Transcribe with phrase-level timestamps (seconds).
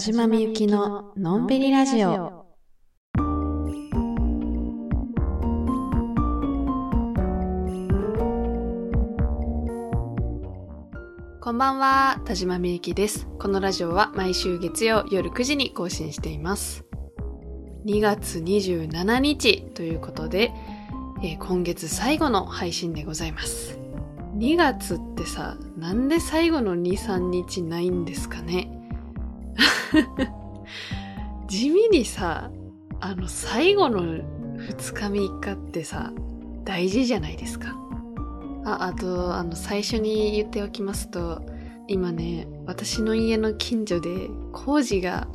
[0.00, 2.46] 島みゆきののんびりラジオ。
[11.42, 13.28] こんばんは、田島みゆきです。
[13.38, 16.86] このラジオは毎週月曜夜9時に更新しています。
[17.84, 20.50] 2月27日ということで、
[21.22, 23.78] えー、今月最後の配信でございます。
[24.38, 28.79] 2月ってさ、なんで最後の2、3日ないんですかね？
[31.48, 32.50] 地味にさ、
[33.00, 36.12] あの最後の2日3日ってさ、
[36.64, 37.76] 大事じゃないですか。
[38.64, 41.42] あ、あと、あの最初に言っておきますと、
[41.88, 45.26] 今ね、私の家の近所で工事が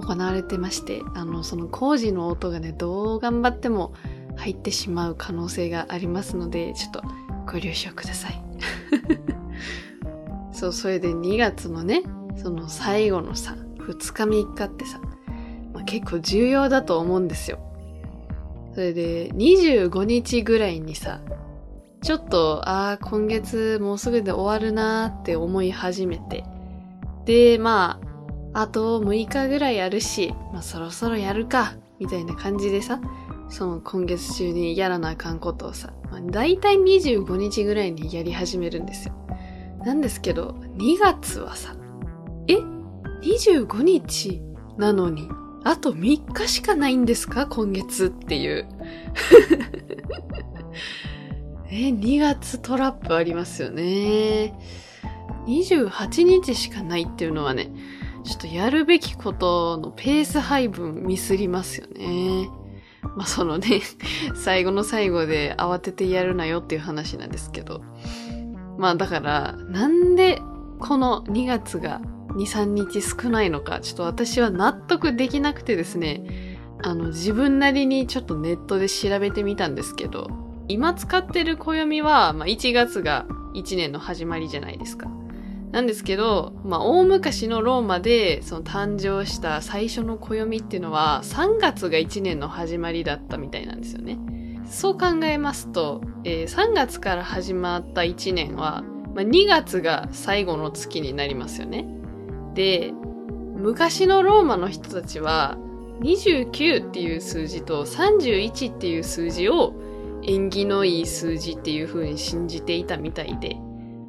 [0.00, 3.92] 行われてまして、あの、その工事の音がね、どう頑張っても
[4.36, 7.02] 入ってしまう可能性がありますので、ちょっと
[7.46, 8.42] ご了承ください。
[10.52, 12.02] そう、それで2月のね、
[12.36, 15.00] その最後のさ、2日3日ってさ、
[15.72, 17.58] まあ、結構重要だと思うんですよ。
[18.74, 21.20] それで、25日ぐらいにさ、
[22.02, 26.44] ちょっと、ああ、今月もうすぐで終わるなーって思い始めて。
[27.26, 28.00] で、ま
[28.54, 33.00] あ、あと6日ぐらいやるし、まあそろそろやるか、みたいな感じでさ、
[33.48, 39.14] その今月中にやらなあかんことをさ、まあ、大体25日ぐらいにやり始めるんですよ。
[39.84, 41.74] なんですけど、2月はさ、
[42.48, 42.54] え
[43.22, 44.42] ?25 日？
[44.78, 45.28] なのに、
[45.64, 47.46] あと3日しかないんですか？
[47.46, 48.68] 今月っていう。
[51.70, 54.54] え、2月トラップありますよね。
[55.46, 57.72] 28日しかないっていうのはね、
[58.24, 62.48] ちょっとやるべきことのペース配分ミスりますよね。
[63.16, 63.80] まあそのね、
[64.36, 67.82] 最後の最後で慌ててやるなよっていう話なんですけど。
[68.78, 70.40] まあだから、なんで
[70.78, 72.00] この2月が
[72.36, 80.28] 2、3日少ないのか、ちょっと私は納得できなくてですね、あの自分なりにちょっとネットで調べてみたんですけど、
[80.68, 85.10] 今使ってる暦は、まあ、1月が1年の始まりじゃないですか。
[85.70, 94.18] なんですけど、まあ、大昔のローマで、その誕生した最初の暦っていうのは、3月が1年の始まりだったみたいなんですよね。
[94.66, 98.82] そう考えますと、えー、3月から始まった1年は、
[99.14, 101.86] まあ、2月が最後の月になりますよね。
[102.54, 102.92] で、
[103.56, 105.56] 昔のローマの人たちは、
[106.00, 109.74] 29っていう数字と31っていう数字を
[110.24, 113.56] 縁起のいい数字っていう風に信じていたみたいで、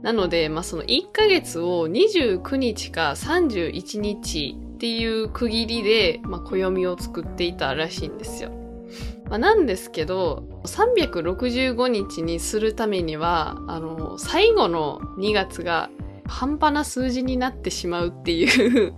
[0.01, 8.51] なので、まあ、その1ヶ月を29日か31日っていう区切りで、まあ、暦を作っていたらしいんですよ。
[9.29, 15.89] まあ、なんですけど、365日にするためには、あの、最後の2月が
[16.25, 18.93] 半端な数字になってしまうっていう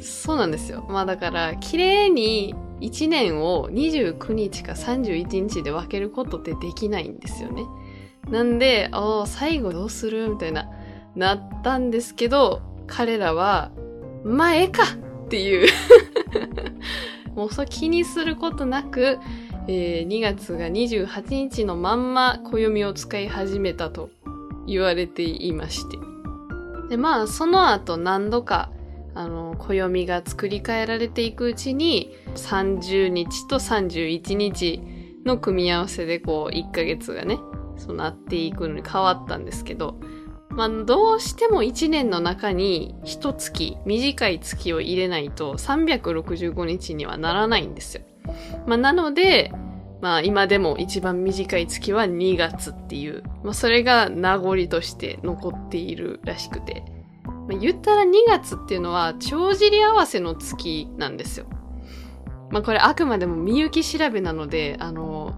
[0.00, 0.86] そうなんですよ。
[0.88, 7.64] まあだから、綺麗に1年を29日か31日で分けることってできないんですよね。
[8.28, 10.68] なんで、ああ、最後どうするみたいな、
[11.14, 13.70] なったんですけど、彼らは、
[14.24, 14.82] まあ、ええか
[15.26, 15.68] っていう
[17.34, 19.18] もうそう気にすることなく、
[19.66, 24.10] えー、2月が28日のまんま暦を使い始めたと
[24.66, 26.09] 言われていまして。
[26.90, 28.70] で、まあ、その後何度か、
[29.14, 34.82] あの、暦が作り変えられていくうちに、30日と31日
[35.24, 37.38] の組み合わせでこう、1ヶ月がね、
[37.76, 40.00] そうなっていくのに変わったんですけど、
[40.50, 48.02] まあ、どうしても1年の中に一月、短い月を入れないと365日にはならないんですよ。
[48.66, 49.52] まあ、なので、
[50.00, 56.82] まあ今でも一番短い月は2月っていう、まあそれが名残として残っているらしくて。
[57.48, 61.46] まあ、言ったら2月っていうのは帳尻合わせの月なんですよ。
[62.50, 65.34] まあこれあくまでもみゆき調べなので、あの、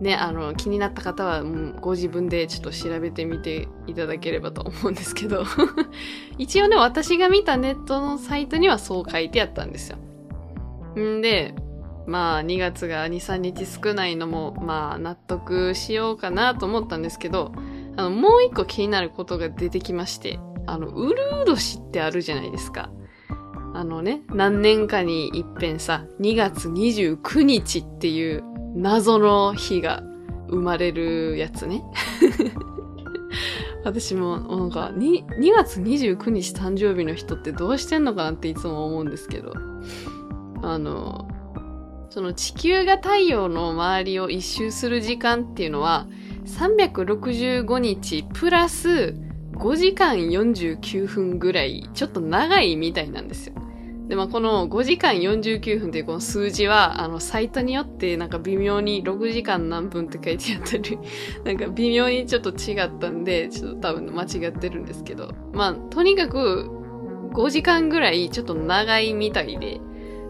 [0.00, 1.44] ね、あの、気になった方は、
[1.80, 5.44] ご自分でちょっと調べてみていただければと思うんですけど
[6.36, 9.98] 一応ね、私が見たネットのサイトにはそう書いてあったんですよ。
[10.98, 11.54] んで、
[12.06, 17.52] まあ、2月が2、3日少ないのも、まあ、納得しようかなと思ったんですけど、
[17.96, 22.90] あの、もう一個気になることが出てきまして、あの、うるう年ってあるじゃないですか。
[23.74, 28.44] あのね、何年かに一遍さ、2月29日っていう
[28.76, 30.02] 謎の日が
[30.48, 31.82] 生まれるやつね。
[33.84, 39.52] 私もなんか 2, 2月29日誕生日の人ってどうしてんのかなっていつも思うんですけど、
[40.62, 41.28] あの、
[42.14, 46.06] その地球が太陽の周りを一周する時間っていうのは
[46.46, 49.16] 365日プラス
[49.54, 53.54] 5時間49分ぐらいちょっと長いみたいなんですよ。
[54.06, 60.98] で、まあ、この5時間49分っていうこの数字は、あの、サイトによってなんか微妙に6時間何分って書いてあったり、
[61.44, 65.34] なんか微妙にちょっと違ったんで、ちょっと多分間違ってるんですけど。
[65.52, 66.70] まあ、とにかく
[67.32, 69.80] 5時間ぐらいちょっと長いみたいで、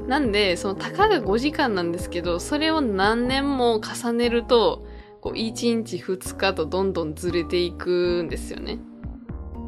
[0.06, 4.87] なんで、そのたかが5時間なんですけど、それを何年も重ねると、
[5.21, 8.79] こう1日2日とどんどんずれていくんですよね。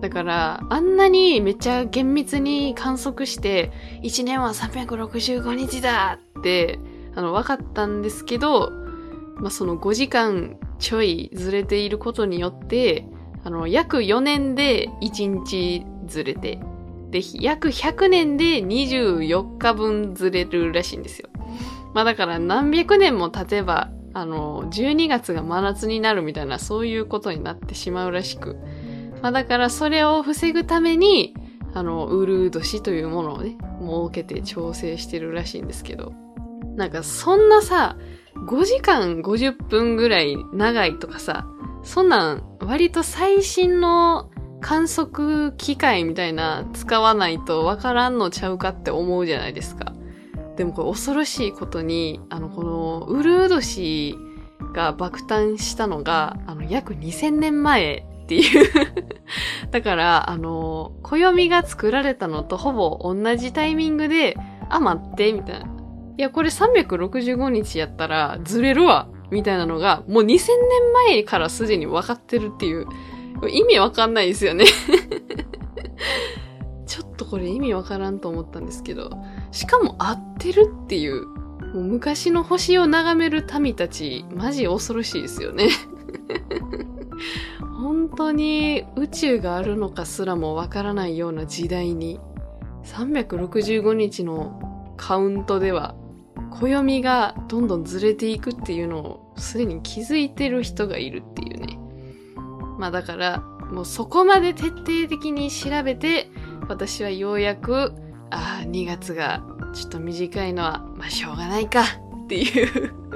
[0.03, 3.73] だから、あんなにめっちゃ厳密に観測して、
[4.03, 6.79] 1年は365日だって、
[7.15, 8.71] あの、分かったんですけど、
[9.37, 13.07] まあ、その5時間ちょいずれていることによって、
[13.43, 16.61] あの、約4年で1日ずれて、
[17.21, 21.29] で、約100年で24日分ずれるらしいんですよ。
[21.95, 28.57] まあだから何百年も経てば、あの、12月が真夏になるみたいな、そういうことになってしまうらしく。
[29.23, 31.35] まあだからそれを防ぐために、
[31.73, 36.13] あの、ウルー年というものをね、設けて調整してるらしいんですけど。
[36.77, 37.97] なんかそんなさ、
[38.35, 41.47] 5時間50分ぐらい長いとかさ、
[41.83, 44.31] そんなん割と最新の
[44.61, 49.93] 観測機械みたいな使わないとわからんのちゃうかって思うじゃないですか。
[50.57, 54.17] でもこれ恐ろしいことに、あの、このウルード氏
[54.73, 58.71] が爆誕したのが、あの、約2000年前っていう
[59.71, 64.37] だから、あの、暦が作られたのとほぼ同じタイミングで、
[64.69, 65.67] あ、待って、みたいな。
[66.19, 70.39] いや、これ365日やったらずれるわ、みたいなのが、もう2000年
[71.09, 72.87] 前からすでに分かってるっていう、
[73.49, 74.65] 意味わかんないですよね。
[76.87, 79.11] ちょっとこれ意味わからんと思ったんですけど、
[79.51, 85.69] しかも合ってるっていう、もう昔の星を眺める民たち、マジ恐ろしいですよね。
[87.81, 92.21] 本当に宇宙があるのかすらもわからないような時代に、
[92.85, 95.95] 365日のカウントでは、
[96.51, 101.79] 暦がどんどんずれていくっていうのをすでに気づいてる人がいるっていうね。
[102.79, 103.41] まあだから、
[103.73, 106.31] もうそこまで徹底的に調べて、
[106.69, 107.93] 私はようやく、
[108.31, 109.43] ああ、2月が
[109.73, 111.83] ちょっと短いのは、まあしょうがないか
[112.25, 113.07] っていう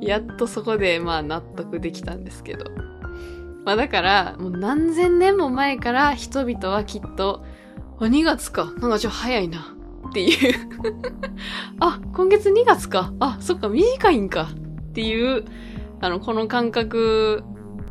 [0.00, 2.66] やっとそこでまあ納得できたんですけど。
[3.64, 7.44] まあだから、もう何千年も前から人々はきっと、
[7.98, 8.72] あ、2月か。
[8.78, 9.74] なんかちょっと早いな。
[10.08, 10.54] っていう
[11.80, 13.12] あ、今月2月か。
[13.20, 14.48] あ、そっか、短いんか。
[14.90, 15.44] っていう、
[16.00, 17.42] あの、この感覚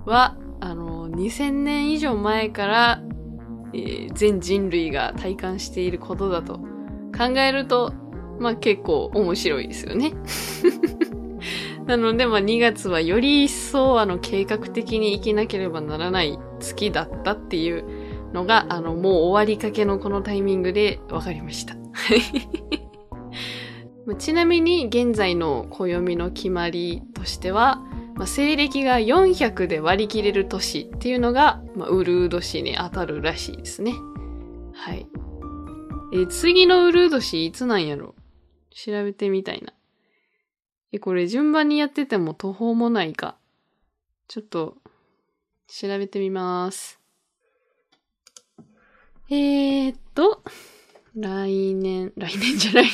[0.07, 3.04] は、あの、2000年以上前から、
[3.74, 6.59] えー、全人類が体感していることだと
[7.15, 7.94] 考えると、
[8.39, 10.13] まあ結構面白いですよね。
[11.86, 17.83] なので、まあ2月はより一層あの計画的に生きなければならない月だったっていう
[18.33, 21.75] のが、あのもう終わりかけのこのタイミングで分かりました。
[24.18, 27.81] ちなみに現在の暦の決まりとしては、
[28.18, 33.94] まあ、西暦が400で割り切れる年っていうのが、まあ、ウルード氏に当たるらしいですね。
[34.74, 35.08] はい。
[36.14, 38.16] え次のウルード氏いつなんやろ？
[38.72, 39.72] 調べてみたいな。
[40.92, 43.38] え、これ順番にやってても途方もないか。
[44.28, 44.78] ちょっと、
[45.68, 47.00] 調べてみます。
[49.30, 50.42] えー、っと、
[51.16, 52.86] 来年、来年じゃない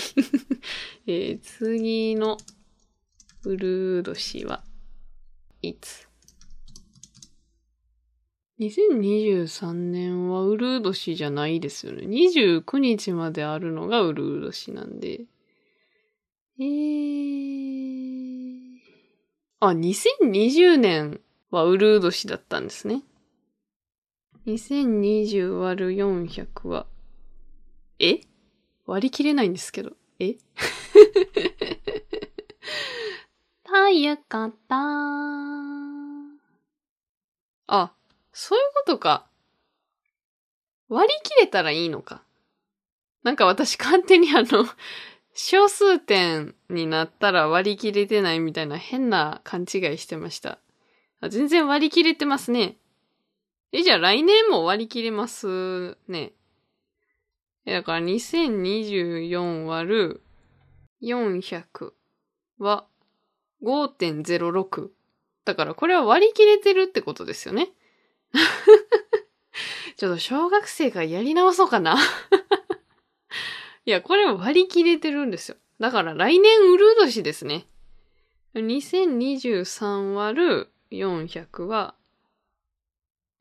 [1.08, 2.38] えー、次の
[3.46, 4.64] ウルード氏は
[5.64, 6.08] いつ
[8.60, 12.04] ?2023 年はウルード氏じゃないですよね。
[12.06, 15.22] 29日まであるのがウルード氏なんで。
[16.60, 17.34] えー。
[19.62, 23.02] あ、2020年はウルード氏だったんですね。
[24.46, 26.86] 2020割る400は、
[28.00, 28.20] え？
[28.86, 29.94] 割り切れないんですけど。
[30.20, 30.36] え？
[33.84, 34.24] というこ
[34.70, 34.76] と。
[37.68, 37.92] あ、
[38.32, 39.28] そういうことか。
[40.88, 42.24] 割り切れたらいいのか。
[43.24, 44.66] なんか私勝手にあの、
[45.36, 50.60] 小数点になったら割り切れてないみたいな変な勘違いしてました。
[51.20, 52.78] あ全然割り切れてますね。
[53.74, 56.32] え、じゃあ来年も割り切れますね。
[57.66, 60.24] え、だから2024割る
[61.02, 61.94] 400
[62.60, 62.88] は
[63.64, 64.90] 5.06。
[65.46, 67.72] だからこれは割り切れてるってことですよね。
[69.98, 71.98] ちょっと小学生がやり直そうかな
[73.86, 75.58] いや、これ割り切れてるんですよ。
[75.80, 77.66] だから来年ウルー年ですね。
[78.56, 81.96] 2023割る400は、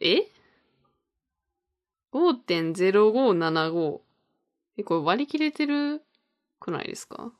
[0.00, 0.26] え
[2.12, 4.00] ?5.0575。
[4.78, 6.02] え、これ割り切れてる
[6.58, 7.32] くないですか？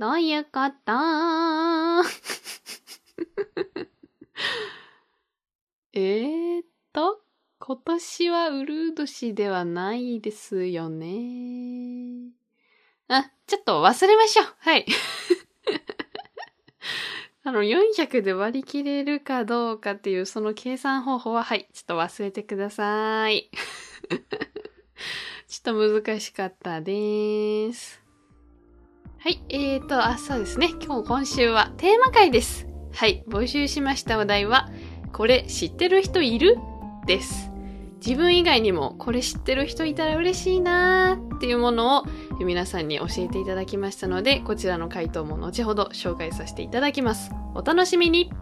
[0.00, 0.50] どういうこ
[0.86, 0.92] と？
[5.92, 6.62] えっ
[6.94, 7.20] と、
[7.58, 12.30] 今年はウルー年ではないですよね。
[13.08, 14.46] あ、ちょっと忘れましょう。
[14.60, 14.86] はい。
[17.44, 23.50] あの、400で割り切れるかどうかっていうその計算方法は、はい、ちょっと忘れてください。
[25.46, 27.99] ちょっと難しかったです。
[29.22, 30.70] はい、えーと、あ、そうですね。
[30.82, 32.66] 今日今週はテーマ会です。
[32.94, 34.70] はい、募集しましたお題は、
[35.12, 36.56] これ知ってる人いる？
[37.04, 37.50] です。
[38.02, 42.04] 自分以外にもこれ知ってる人いたら嬉しいなーっていうものを
[42.42, 47.30] 皆さんに教えていただきましたので、こちらの回答も後ほど紹介させていただきます。
[47.54, 48.32] お楽しみに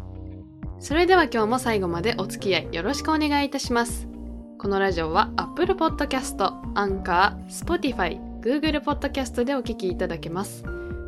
[0.78, 4.06] それでは今日も最後までお付き合いよろしくお願いいたします。
[4.58, 6.36] このラジオは Apple Podcast、
[6.74, 10.64] Anchor、Spotify、Google Podcast でお聞きいただけます。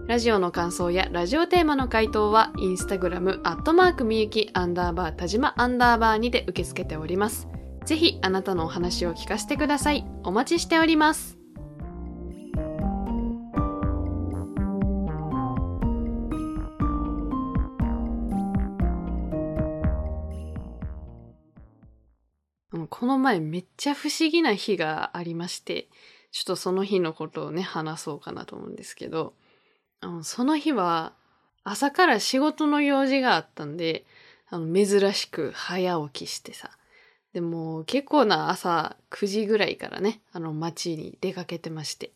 [0.08, 7.46] ラジオの感想やラジオテーマの回答は、インスタグラム、アットマークみゆき、アンダーバー、田島アンダーバーにて受け付けております。
[7.84, 10.04] ぜひ、あなたのお話を聞かせてください。
[10.24, 11.38] お待ちしております。
[22.88, 25.88] この前めっちゃ不思議な日がありまして、
[26.32, 29.34] ちょっとその日のことをね、話そうかなと思うんですけど、
[30.00, 31.14] あのその日は
[31.64, 34.04] 朝から仕事の用事があったんで、
[34.48, 36.70] あの珍しく早起きしてさ。
[37.32, 42.12] でも結構な朝9時ぐらいからね、あの街に出かけてまして。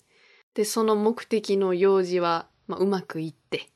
[0.54, 3.68] で、その目的の用事は、まあ、うまくいって。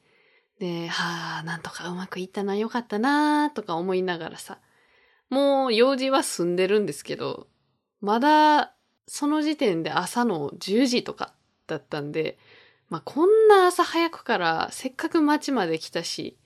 [0.58, 4.58] で、はあ、なんとかうまくいったな、よかったな、とか思いながらさ。
[5.30, 7.46] もう用事は済んでるんですけど、
[8.00, 8.74] まだ
[9.08, 11.32] その時点で朝の10時とか
[11.66, 12.38] だったんで、
[12.90, 16.36] まあ、こんな朝早くからせっかく街まで来たし、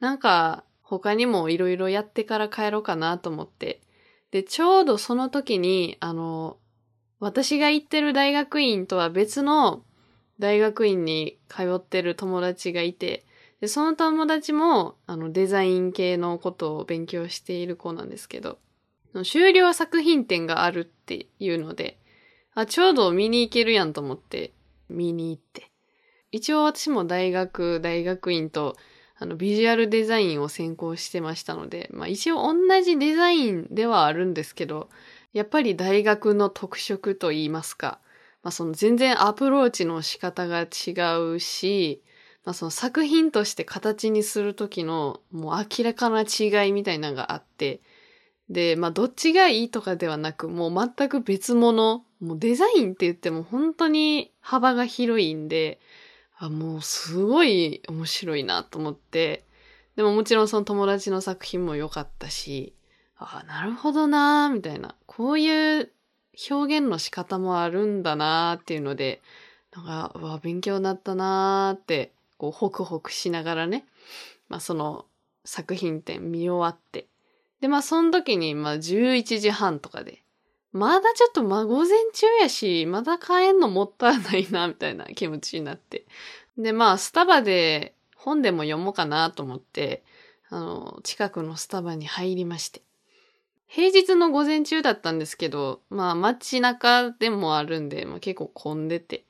[0.00, 3.80] なんか他にもいろいろやってから帰ろうかなと思って。
[4.30, 6.56] で、ちょうどその時に、あの、
[7.20, 9.82] 私が行ってる大学院とは別の
[10.38, 13.24] 大学院に通ってる友達がいて、
[13.60, 18.58] で、その友達も、あの、デザイン系のことを勉強している子なんですけど、
[19.24, 21.98] 終了作品展があるっていうので、
[22.54, 24.52] あ、ちょうど見に行けるやんと思って
[24.88, 25.70] 見に行って。
[26.30, 28.76] 一応私も大学、大学院と、
[29.16, 34.90] あの、ビジュアルデザインを専攻してましたので、まあ一応同じデザインではあるんですけど、
[35.32, 38.00] やっぱり大学の特色と言いますか、
[38.42, 40.92] まあその全然アプローチの仕方が違
[41.34, 42.02] うし、
[42.44, 47.80] まあその作品として形にするときのもう明らかな違いみたいなのがあって、
[48.50, 55.80] で、まあどっちがいいとかではなく、もう全く別物、もうデザインって言っても本当に幅が広いんで、
[56.38, 59.44] あ、もうすごい面白いなと思って、
[59.96, 62.74] でももちろんその友達の作品も良かったし、
[63.16, 64.94] あなるほどなみたいな。
[65.06, 65.90] こういう
[66.50, 69.20] 表現の仕方もあるんだなっていうので、
[69.74, 73.86] なんか、うわ、勉強になったなって、こう、ホクホクしながらね、
[74.48, 75.04] まあその
[75.44, 77.06] 作品展見終わって。
[77.60, 80.22] で、まあその時に、まあ11時半とかで、
[80.72, 86.06] まだちょっとまあ午前中やし、まだ帰んのもったいないな、みたいな気持ちになって。
[86.56, 90.04] で、まあスタバで本でも読もうかなと思って、
[90.50, 92.82] あの、近くのスタバに入りまして。
[93.66, 99.26] 平日の午前中だったんですけど、まあ街中でもあるんで、まあ、結構混んでて、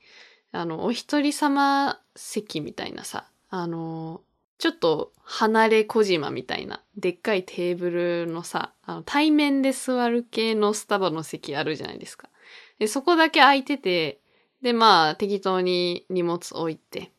[0.51, 4.21] あの、お一人様席みたいなさ、あの、
[4.59, 12.29] ちょっと離れ小島みたいな、でっかいテーブルのさ、あの対面で座る系のスタバの席あるじゃないですか。
[12.77, 14.19] で、そこだけ空いてて、
[14.61, 17.13] で、まあ、適当に荷物置いて、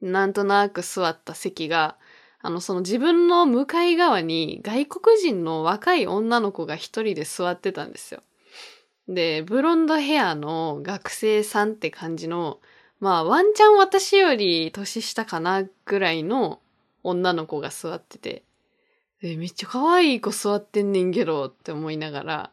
[0.00, 1.96] なんとなく座った席が、
[2.40, 8.22] あの、その自分の向かい側に外国人の若い女の子が一人で座ってたんですよ。
[9.08, 12.60] で、ブロンドヘアの学生さんって感じの、
[13.00, 16.60] まあ、ワンチャン私より年下かなぐらいの
[17.04, 18.42] 女の子が座ってて、
[19.22, 22.50] え、めっちゃ可愛い子座ってんねんけどって思いながら、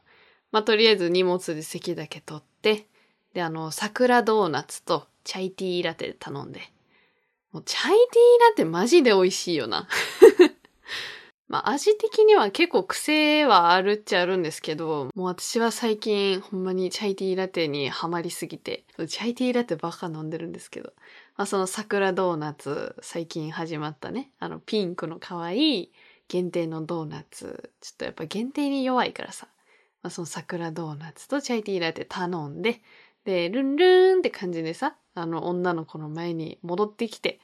[0.52, 2.86] まあ、とりあえず荷物で席だけ取って、
[3.34, 6.62] で、あの、桜ドーナツとチャイティーラテ頼んで。
[7.52, 9.88] もうチャイティーラテマジで美味しいよな。
[11.50, 20.94] まあ味的には結構癖はあるっちゃあるんですけど、もう私は最近ほんまにチャイティーラテにハマりすぎて、チャイティーラテばっか飲んでるんですけど、
[21.38, 25.92] まあその桜ドーナツ最近始まったね、あのピンクの可愛い
[26.28, 29.48] 限定のドーナツ、ちょっとやっぱ限定に弱いからさ、
[30.04, 32.82] まあその桜ドーナツとチャイティーラテ頼んで、
[33.26, 37.40] で、ルンルンって感じでさ、あの女の子の前に戻ってきて、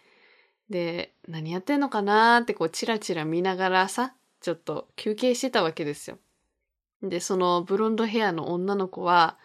[0.70, 6.18] で、何やってんのかなーってこうチラチラ見ながらさ、ちょっと休憩してたわけですよ。
[7.02, 9.38] で、そのブロンドヘアの女の子は、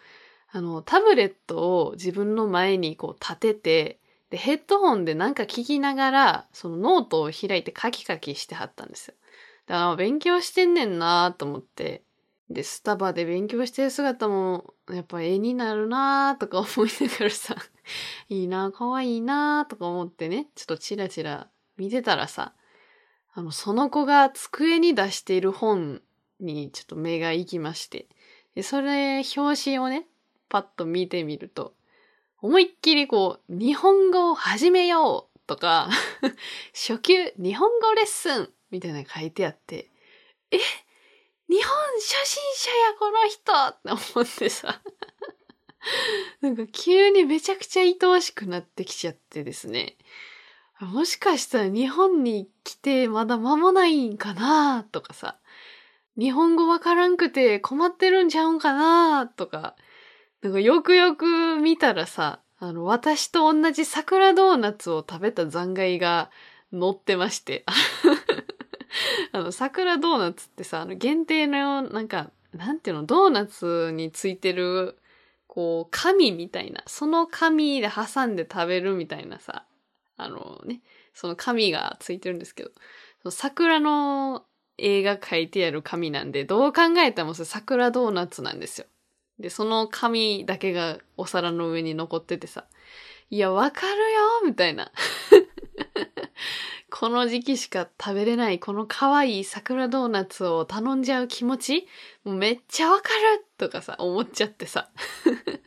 [0.51, 3.99] あの、タブレットを自分の前にこう立てて、
[4.33, 9.13] で、ヘッドホンでなんか聞きながら、そのノートを開いてカキカキしてはったんですよ。
[9.67, 12.01] だから勉強してんねんなと思って、
[12.49, 17.55] で、スタバで勉強してる姿も、やっぱ絵になるなとか思いながらさ、
[18.27, 21.47] いいな可愛いなとか思ってね、ちょっとチラチラ
[21.77, 22.55] 見てたらさ、
[23.35, 26.01] あの、その子が机に出している本
[26.39, 28.07] にちょっと目が行きまして、
[28.55, 30.07] でそれ、表紙をね、
[30.49, 31.75] パッと見てみると、
[32.43, 35.89] 思いっきりこう、日本語を始めようとか、
[36.75, 39.89] 初級日本語レッスンみたいなの書いてあって、
[40.51, 40.57] え
[41.47, 44.81] 日本初心者やこの人って思ってさ
[46.41, 49.97] なんか急にめちゃくちゃ愛おしくなってきちゃってですね。
[50.81, 55.39] もしかしたら日本に来てまだ間もないんかなとかさ。
[56.17, 59.77] 日本語わからんくて困ってるんちゃうんかなとか。
[60.43, 66.29] なんかよくよく見たらさ、あの、私と同じ桜ドーナツを食べた残骸が
[66.71, 67.63] 載ってまして。
[69.31, 74.97] あの、桜ドーナツってさ、あの、限定の、なんか、なんていうの、ドーナツについてる、
[75.47, 79.65] こう、紙みたいな、その紙で挟んで食べるみたいなさ、
[80.17, 80.81] あのね、
[81.13, 82.71] その紙がついてるんですけど、
[83.21, 84.45] その桜の
[84.77, 88.87] 絵が描いてある紙なんで、どう考えてもそれ桜ドーナツなんですよ。
[89.43, 92.63] で、その紙だけがお皿の上に残っててさ、
[93.29, 93.97] いや、わかるよ
[94.45, 94.89] みたいな。
[96.89, 101.87] この時期しか食べれないこの可愛い桜ドーナツを頼んじゃう気持ち
[102.23, 104.89] もうめっちゃわかるとかさ、思っちゃってさ。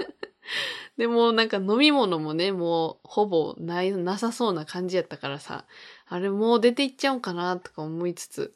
[0.97, 5.67] でもなんか飲み物もね、もうほぼない、なさそうな感じやったからさ、
[6.07, 8.56] あれもう出ていっちゃおうかなとか思いつつ、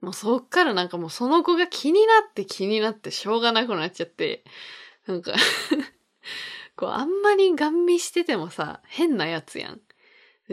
[0.00, 4.44] もうそっからなんかもうその子が気になって気になってしょうがなくなっちゃって、
[5.06, 5.34] なんか
[6.76, 9.80] こうあんまりガン見しててもさ、変なやつやん。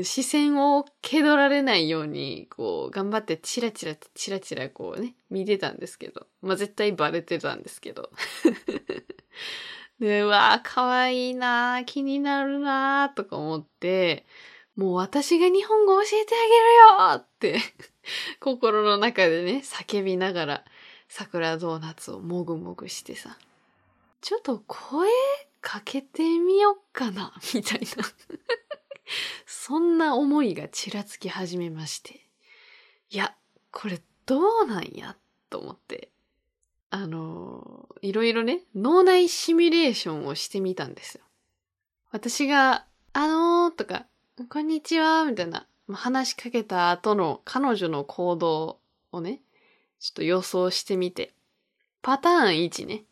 [0.03, 6.27] 視線を蹴取られないように、こう、頑張ってチラチラチラチラこうね、見てたんですけど。
[6.41, 8.12] まあ、絶対バレてたんですけど。
[9.99, 14.25] で、うわー、かわいいなー、気になるなー、とか思って、
[14.75, 17.60] もう私が日本語教えてあげるよって
[18.39, 20.65] 心の中でね、叫びながら、
[21.07, 23.37] 桜ドーナツをもぐもぐしてさ、
[24.21, 25.07] ちょっと声
[25.61, 27.87] かけてみよっかな、 みたいな
[29.45, 32.25] そんな思いがちらつき始めまして。
[33.09, 33.35] いや、
[33.71, 35.15] これどうなんや
[35.49, 36.09] と思って。
[36.89, 41.23] あの、いろいろね、脳内シミュレーションをしてみたんですよ。
[42.11, 44.05] 私が、あのーとか、
[44.49, 48.80] こんにちは、みたいな、話しかけた後の彼女の行動
[49.12, 49.41] をね、
[50.00, 51.34] ちょっと予想してみて。
[52.02, 53.04] パターン1ね。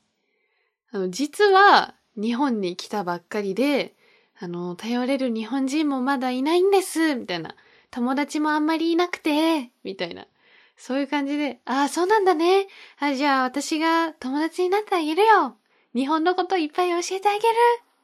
[0.92, 3.96] あの、実は日本に来たばっかりで、
[4.40, 7.56] あの、頼れる日本人もまだいないんです、みたいな。
[7.92, 10.28] 友達もあんまりいなくて、みたいな。
[10.76, 12.68] そういう感じで、ああ、そうなんだね。
[13.00, 15.56] あじゃあ私が友達になってあげるよ。
[15.96, 17.44] 日本のこといっぱい教えてあげる。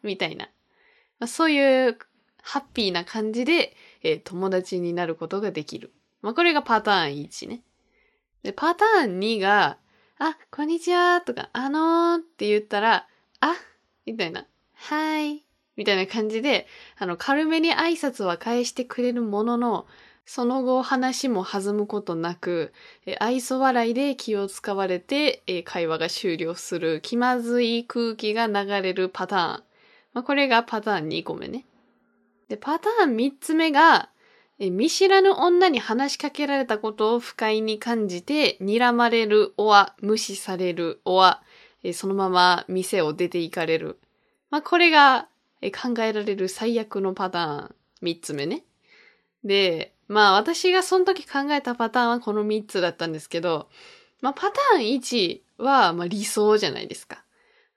[0.04, 0.46] みたいな。
[1.20, 1.98] まあ、そういう
[2.42, 5.92] ハッピーな感じで、えー、友達になることができる。
[6.22, 7.62] まあ、これがパターン1ね。
[8.44, 9.78] で、パターン2が、
[10.18, 13.08] あ、こんにちはとか、あのーって言ったら、
[13.40, 13.56] あ
[14.06, 14.46] みたいな。
[14.74, 15.46] はい。
[15.76, 19.88] みたいな感じで、あの、軽めに挨拶は返してくれるものの、
[20.26, 22.72] その後話も弾むことなく、
[23.06, 29.64] え愛想笑いで気を使われて、え会話が終了する気まずい空気が流れるパターン。
[30.14, 31.66] まあ、これがパターン2個目ね。
[32.50, 34.10] で、パターン3つ目が、
[34.60, 41.42] 見知らぬ女に話しかけられたことを不快に感じて、睨まれる、おは無視される、おは、
[41.84, 44.00] えそのまま店を出て行かれる。
[44.50, 45.30] まあ、これが
[45.62, 48.64] 考えられる最悪のパターン、三つ目ね。
[49.44, 53.70] で、まあ私がその時考えたパターンはこの三つだったんですけど、
[54.22, 57.24] まあパターン1はまあ理想じゃないですか。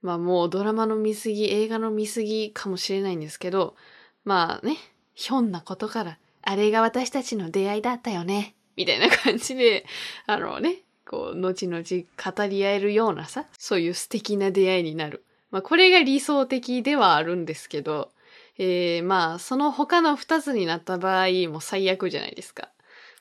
[0.01, 3.77] まあもうドラマの見過ぎ、映画の見過ぎかもしれないんですけど、
[4.25, 4.77] まあね、
[5.15, 9.85] ひょんなことから、あれが私たちの出会いだったよね、みたいな感じで、
[10.27, 15.25] あのね、こう、後々語り合えるようなさ、そういう素敵な出会いになる。
[15.51, 18.11] まあ、これが理想的ではあるんですけど、
[18.59, 22.69] えー、まあ、その他の二つになった場合、も最悪じゃないですか。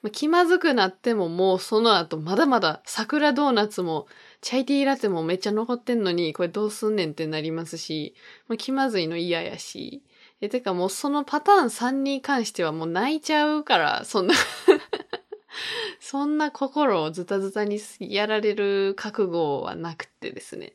[0.02, 4.08] まあ、気まずくなってももうその後まだまだ桜ドーナツも
[4.42, 8.16] チャイティーラテもめっちゃ残ってんのにこれどうすんねんってなりますし、
[8.48, 10.02] まあ、気まずいの嫌やし。
[10.41, 14.34] え、てかもうそのパターン3に関してはもう泣いちゃうから、そんな
[15.99, 20.73] そんな心をズタズタにやられる覚悟はなくてですね。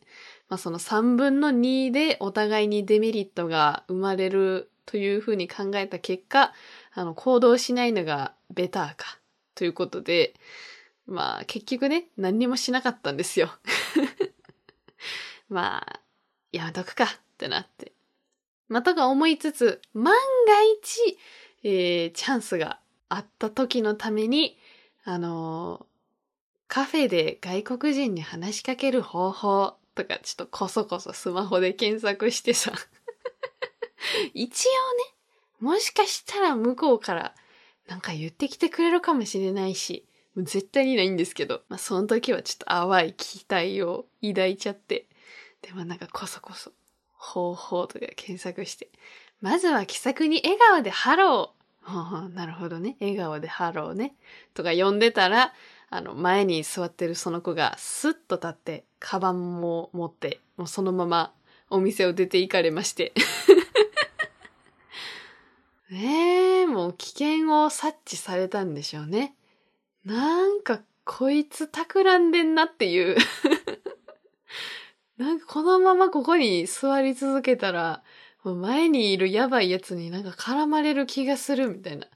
[0.49, 6.55] まあその3分の2でお互いにデメリットが生まれるというふうに考えた結果、
[6.95, 9.19] あの、行動しないのがベターか。
[9.57, 10.35] ということで、
[11.07, 13.51] まあ、結局ね、何にもしなかったんですよ。
[15.49, 16.01] まあ、
[16.53, 17.96] やめとくかってなって。
[18.69, 21.19] またが思いつつ、万が一、
[21.63, 24.59] えー、チャンスがあった時のために、
[25.05, 25.85] あのー、
[26.69, 32.73] カフェで外国人に話しかける方法とか、ちょっとこそこそスマホで検索してさ。
[34.35, 35.15] 一応ね、
[35.61, 37.35] もしかしたら向こうから
[37.87, 45.07] なんか言ってきてくれるかもしれないし、もう絶対にないんですけど、まあその時はちょっと淡い期待を抱いちゃって、
[45.63, 46.73] でもなんかこそこそ
[47.27, 48.89] 方法とか検索して、
[49.41, 51.87] まずは気さくに笑顔でハロー。
[52.35, 52.97] なるほどね。
[53.01, 54.15] 笑顔でハローね。
[54.55, 55.53] とか呼んでたら、
[55.91, 61.33] あの、前に座ってるその子がスッと立って、カバンも持って、もうそのまま
[61.71, 63.13] お店を出て行かれまして
[65.91, 69.37] ええもう危険を察知されたんでしょうね。
[70.05, 73.17] なんか、こいつ企んでんなっていう
[75.19, 78.03] なんかこのままここに座り続けたら、
[78.45, 82.07] もう前にいるやばいやつになんか絡まれる気がするみたいな。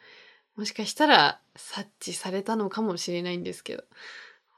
[0.57, 3.85] もしかしたら察知されたのかもしれないんですけど。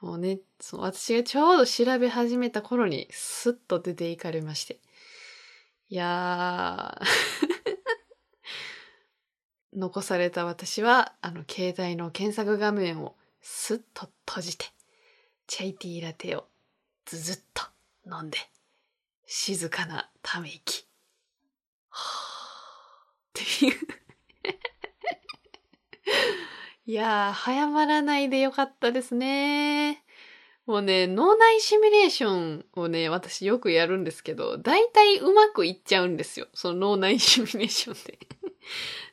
[0.00, 4.80] もうね、その私がちょうど調べ始めた頃にスッと出て行かれまして。
[5.88, 7.06] いやー
[9.78, 14.66] 残された私は、あの、携帯の検索画面をスッと閉じて、
[15.46, 16.48] チャイティーラテを
[17.06, 17.71] ずずっと
[18.06, 18.38] 飲んで、
[19.26, 20.86] 静かなため息。
[21.90, 23.92] はぁっていう
[26.84, 30.02] いやー、早まらないでよかったですね。
[30.66, 36.48] もうね、脳内シミュレーションをね、私よくやるんですけど、大体うまくいっちゃうんですよ。
[36.54, 38.18] その脳内シミュレーションで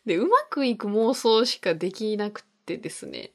[0.05, 3.31] で、うまくいく妄想しかできなくてですね。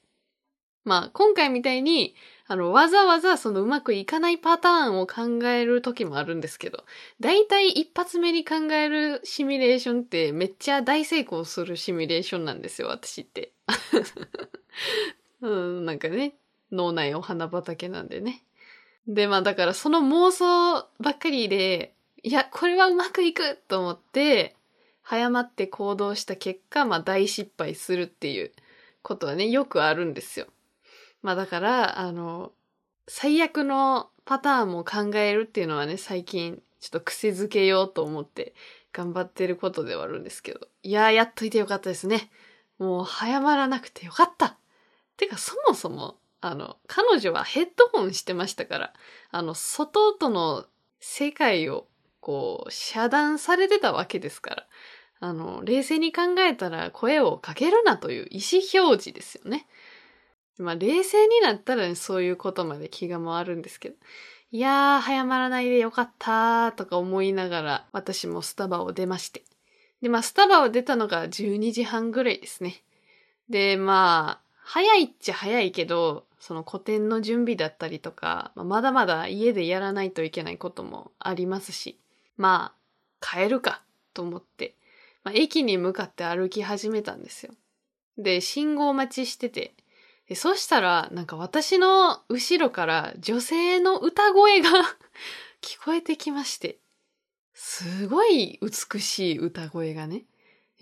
[0.85, 2.15] まあ、今回みたいに、
[2.47, 6.85] あの、わざわざそのうまくいかないパターンを考える時もあるんですけど、
[7.19, 13.53] 大体一発目に考えるシミュレーションってめっちゃ大成功するシミュレーションなんですよ、私って。
[15.41, 16.35] うん、なんかね、
[16.71, 18.45] 脳内お花畑なんでね。
[19.07, 24.55] で、まあだからその妄想ばっかりで、いや、これはうまくいくと思って、
[25.03, 28.53] 早まって行動した結果、まあ大失敗するっていう
[29.03, 30.47] ことはね、よくあるんですよ。
[31.25, 32.53] まあだから、あの、
[33.09, 38.55] 最悪のパターンも考えるっていうのはね、最近ちょっと癖づけようと思って
[38.93, 40.69] 頑張ってることではあるんですけど。
[40.83, 42.31] いやー、やっといてよかったですね。
[42.79, 44.59] もう早まらなくてよかった。
[45.17, 48.93] てか、そもそも、あの、彼女はヘッドホンしてましたから、
[49.31, 50.67] あの、外との
[51.01, 51.87] 世界を
[52.21, 54.67] こう、遮断されてたわけですから。
[55.21, 59.67] あの、冷静に考えたら声をかけるなという意思表示ですよね。
[60.59, 63.97] まあ、冷静になったら、ね、そういうことまで気が回るんですけど。
[64.53, 69.43] いやー、早まらないでよかったーとか思いながら、私もスタバを出まして。
[70.01, 72.83] で、まあ、スタバを出たのが12時半ぐらいですね。
[73.49, 81.99] で、まあ、早いっちゃ早いけど、その古典の準備だったりとか、まあ、まだまだ家でやらないといけないこともありますし、
[82.37, 82.75] ま
[83.21, 84.75] あ、帰るかと思って、
[85.25, 87.53] まあ、駅に向かって歩き始めたんですよ。
[88.19, 89.75] で、信号待ちしてて、
[90.29, 94.71] でそしたら、なんか私の後ろから女性の歌声が
[95.61, 96.79] 聞こえてきまして、
[97.53, 100.25] すごい美しい歌声がね。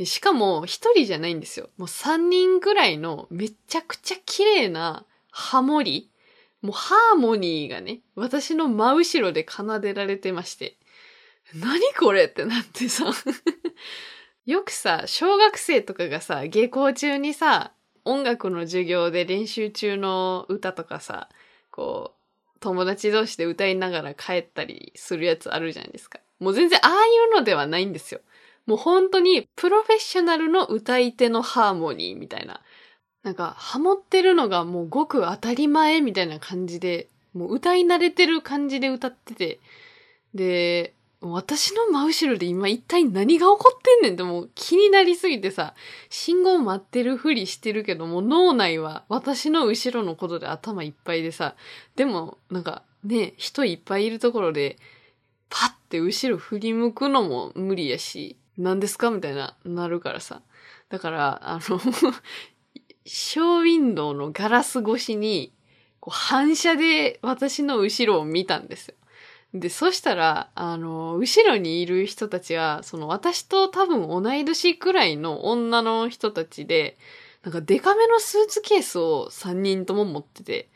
[0.04, 1.68] しかも一人じゃないんですよ。
[1.76, 6.10] もう三人ぐらいのめちゃくちゃ綺麗なハモリ。
[6.62, 10.76] もうハーモニーがね、私の真後ろで奏でられてまして。
[11.54, 13.12] 何これってなってさ
[14.46, 17.72] よくさ、小学生とかがさ、下校中にさ、
[18.04, 21.28] 音楽の授業で練習中の歌とかさ、
[21.70, 26.20] こう、友達同士で歌いながら帰ったりするやつあるじゃないですか。
[26.38, 28.20] もう全然ああいうのではないんですよ。
[28.66, 32.62] もう本当にプロフェッショナルの歌い手のハーモニーみたいな。
[33.22, 39.60] なんか、ハモってるのがもうごく当たり前みたいな感じで、もう歌い慣れてる感じで歌ってて、
[40.34, 45.74] で、私の真後ろで今一体何が起こってんねんってもう気になりすぎてさ、
[46.10, 51.54] 信号待ってるふりしてるけども脳内は私の後ろのことで頭いっぱいでさ、
[51.94, 54.78] でもなんかね、人いっぱいいるところで、
[55.50, 60.42] パッて後ろ振り向くのも無理やし、何ですかみたいな、なるからさ。
[60.88, 61.80] だから、あの
[63.04, 65.52] ショーウィンドウのガラス越しに、
[66.00, 68.94] こう反射で私の後ろを見たんですよ。
[69.54, 76.96] で、そしたら、あの、後ろにいる人たちは、その私と多分同い年くらいの女の人たちで、
[77.42, 80.68] なんかデカめのスーツケースを3人とも持ってて、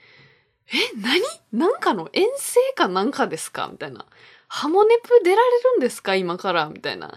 [0.69, 1.23] え、何？
[1.53, 2.11] なんかの？
[2.13, 3.69] 遠征かなんかですか？
[3.71, 4.05] みたいな。
[4.49, 6.17] ハモネプ出られるんですか？
[6.17, 6.69] 今から？
[6.69, 7.17] みたいな。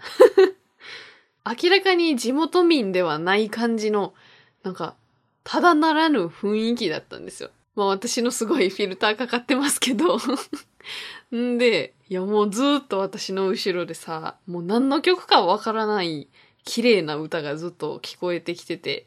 [1.44, 4.14] 明らかに地元民ではない感じの、
[4.62, 4.94] なんか、
[5.42, 7.50] ただならぬ雰囲気だったんですよ。
[7.74, 10.18] まあ私のすごいフィルターかかってますけど。
[11.34, 16.28] んで、いやもうずっと私の後ろでさ、もう何の曲かわからない
[16.64, 19.06] 綺麗な歌がずっと聞こえてきてて、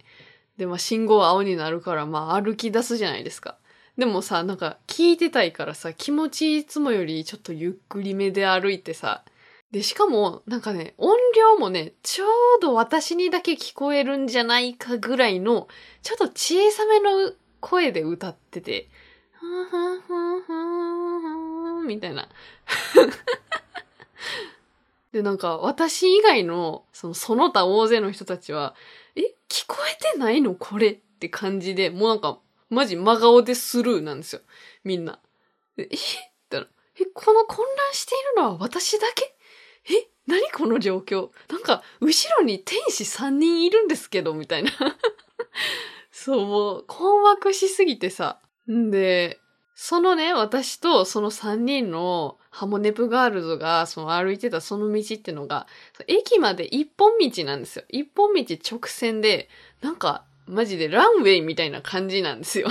[0.57, 3.57] で、まあ信号青になるからまあ歩き出すじゃないですか。
[3.97, 9.23] でもさ、なんか聞いてたいからさ、気持ちいつもよりちょっとゆっくりめで歩いてさ、
[9.71, 15.67] で、しかも、なんかね、音量もね、ちょうど私にだけ聞こえるんじゃないかぐらいの、
[16.03, 18.89] ちょっと小さめの声で歌ってて、
[21.87, 22.27] みたいな。
[25.13, 28.75] で、なんか、私以外の、その、その他大勢の人たちは、
[29.15, 34.41] え、聞こえてないのこれって感じで、もうなんか、マジ真顔でスルーなんですよ。
[34.83, 35.19] みんな。
[35.77, 35.83] え？
[35.83, 35.97] って
[36.99, 39.33] え、この混乱しているのは私だけ？
[39.93, 40.09] え？
[40.27, 41.29] 何この状況？
[41.49, 44.71] なんか、後ろに天使3人いるんですけど、みたいな
[46.15, 48.39] そう、もう、困惑しすぎてさ。
[48.71, 49.39] んで、
[49.73, 55.65] そのね、私とその3人のハモネプガールズがその歩いてたその道ってのが、
[56.07, 57.85] 駅まで一本道なんですよ。
[57.89, 59.49] 一本道直線で、
[59.81, 62.67] なんか、マジでランウェイみたいな感じなんですよ。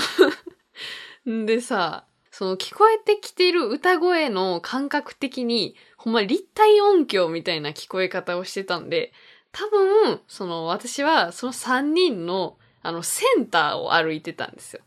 [1.29, 9.13] ん でさ、その聞こえてきている歌声の感覚的に、ほんま立体音響みたいな聞こえ方をしてたんで、
[9.51, 14.83] 多分、その私はその3人のあのセンターを歩いてたんですよ。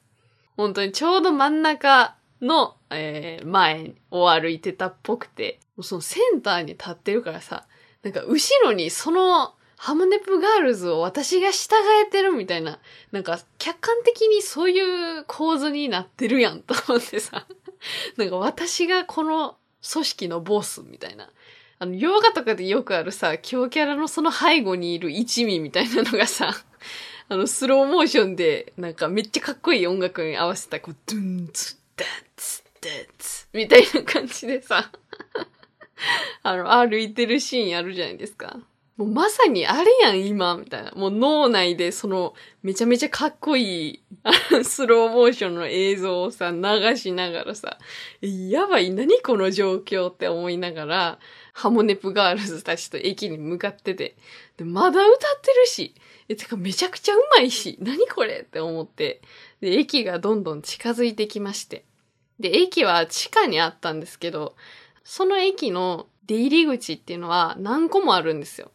[0.58, 7.66] 本当にちょうど真ん中の、えー、前を歩いてたっぽくて、そのセンターに立ってるからさ、
[8.04, 12.80] なんか後ろにそのハムネプガールズを私が従えてるみたいな、
[13.12, 17.46] なんか客観的にそういう構図になってるやんと思ってさ、
[18.18, 19.58] なんか私がこの
[19.92, 21.30] 組織のボスみたいな。
[21.78, 26.54] あの、洋画とかでよくあるさ、強キャラのその背後にいる一味みたいなのがさ、
[27.28, 34.92] あの、スローモーションで、なんかめっちゃかっこいい音楽に合わせた、こう、ドゥンツ、ダンツ、ダンツ、みたいな感じでさ、
[36.44, 38.60] あの、歩いてるシーンあるじゃないですか。
[38.98, 40.92] もうまさにあれやん、今、みたいな。
[40.92, 42.34] もう脳内でその、
[42.64, 44.04] めちゃめちゃかっこいい、
[44.64, 47.78] スローモーションの映像をさ、流しながらさ、
[48.22, 51.20] やばい、何この状況って思いながら、
[51.52, 54.16] ハモネプガールズたちと駅に向かってて、
[54.56, 55.94] で、まだ歌ってるし、
[56.28, 59.22] え、てかめちゃくちゃうまいし、何これって思って、
[59.62, 61.86] で、駅がどんどん近づいてきまして。
[62.40, 64.56] で、駅は地下にあったんですけど、
[65.04, 68.72] その駅の出入り口っていうのは何個もあるんですよ。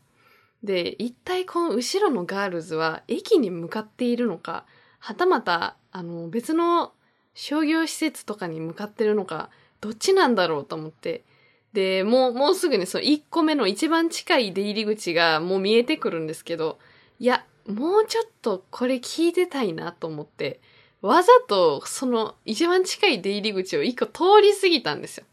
[0.62, 4.64] で、一体この後ろのガールズは駅に向かっているのか、
[4.98, 6.92] はたまた、あの、別の
[7.34, 11.24] 商業施設とかに向かってるのか、どっちなんだろうと思って。
[11.72, 16.78] で、もう、もうすぐにその1個目の一番近い出入り口がもう見えてくるんですけど、
[17.20, 20.60] いや、もうちょっとこれ聞いてたいなと思って、
[21.02, 25.26] わざとその一番近い出入り口を一個通り過ぎたんですよ。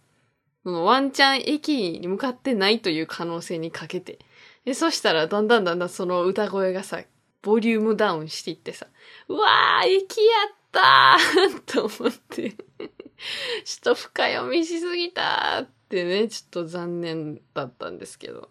[0.64, 4.20] そのワンチャン駅に向かってないという可能性にかけて。
[4.66, 7.02] で、そしたらだんだんだんだんその歌声がさ、
[7.42, 8.88] ボリュームダウンしていってさ、
[9.30, 12.52] うわー、駅やったーと思って
[13.64, 18.50] ちょっと深読みしすぎたーってね、ちょっと残念だったんですけど。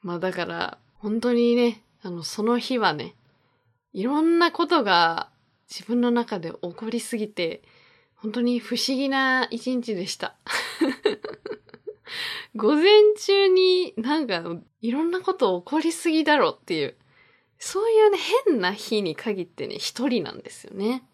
[0.00, 3.14] まあだから、本当にね、あの、その日はね、
[3.92, 5.30] いろんなことが
[5.70, 7.62] 自分の中で起こりすぎて、
[8.14, 10.36] 本当に不思議な一日でした。
[12.56, 14.42] 午前中になんか
[14.80, 16.96] いろんなこと起こりすぎだろっていう、
[17.58, 21.04] そういうね、変な日に限ってね、一人なんですよね。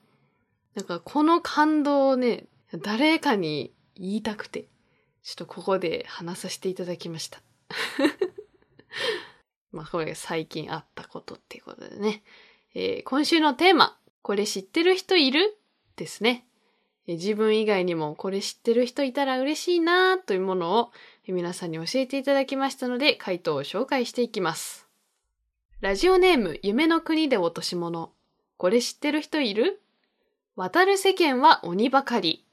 [0.74, 4.68] だかこの感動をね、誰かに言いたくて、
[5.22, 7.40] ちょっとここで話させていただきました。
[9.74, 12.22] まあ、これ最近あったことっていうことでね。
[12.76, 15.58] えー、今週のテーマ、これ知ってる人いる？
[15.96, 16.46] ですね。
[17.08, 20.92] えー、自分以外にもこれ知ってる人いたら嬉しいなというものを
[21.26, 24.86] 皆さんに教えていただきましたので、回答を紹介していきます。
[25.80, 28.12] ラジオネーム、夢の国で落とし物。
[28.56, 29.82] これ知ってる人いる？
[30.54, 32.46] 渡る世間は鬼ばかり。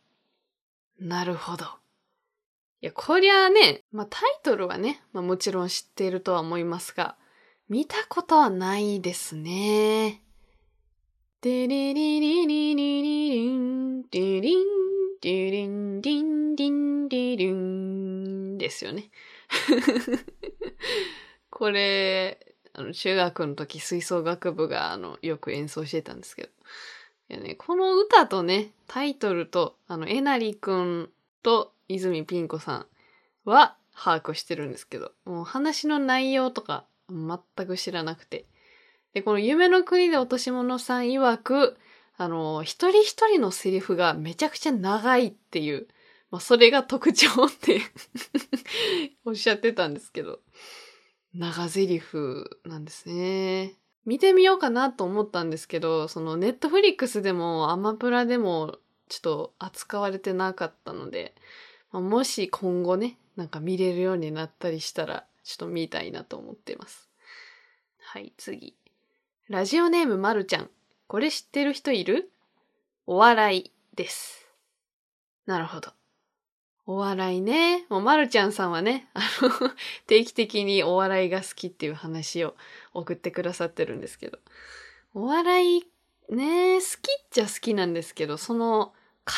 [1.00, 1.66] なるほど。
[2.82, 7.16] いや、こりゃあね、まあタイトルはね、まあもちろん知っているとは思いますが、
[7.70, 10.24] 見たことはないですね。
[11.42, 14.66] デリリリリリリリン、デリン、
[15.22, 19.12] デリン、ディン、ディン、デリンですよね。
[21.52, 26.50] これ、あの、中学の時吹奏楽部があの、よく演奏してたんですけど。
[27.30, 31.12] いやね、この歌とね、タイトルと、あの、えなりくん
[31.44, 32.86] と泉ピン子さん
[33.46, 38.46] は把握してるんですけど、もう話の内容とか全く知らなくて。
[39.14, 41.78] で、この夢の国で落とし物さん曰く、
[42.18, 45.88] あの、一人一人のセリフがめちゃくちゃ長いっていう、
[46.30, 47.82] まあ、それが特徴って
[49.26, 50.40] おっしゃってたんですけど、
[51.34, 52.02] 長台詞
[52.64, 53.76] なんですね。
[54.06, 58.78] 見てみようかなと思ったんですけど、そのネットフリックスでもアマプラでも
[59.12, 61.36] ちょっと扱われてなかったので、
[61.92, 67.10] まあ、もし今後ね、なんか見れるようになったりしたら、ちょっと見たいなと思ってます。
[68.00, 68.74] はい、次。
[69.50, 70.70] ラジオネームまるちゃん。
[71.08, 72.32] これ知ってる人いる？
[73.06, 74.48] お笑いです。
[75.46, 75.92] なるほど。
[76.86, 77.86] お笑いね。
[77.90, 79.72] もうまるちゃんさんはね、あの、
[80.08, 82.56] 定期的にお笑いが好きっていう話を
[82.94, 84.40] 送ってくださってるんですけど。
[85.14, 85.92] お笑い
[86.30, 88.94] ね、好きっちゃ好きなんですけど、その、
[89.32, 89.38] 語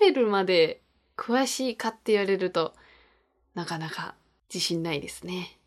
[0.00, 0.82] れるレベルまで
[1.16, 2.74] 詳しいかって言われると、
[3.54, 4.16] なかなか
[4.52, 5.58] 自信ないですね。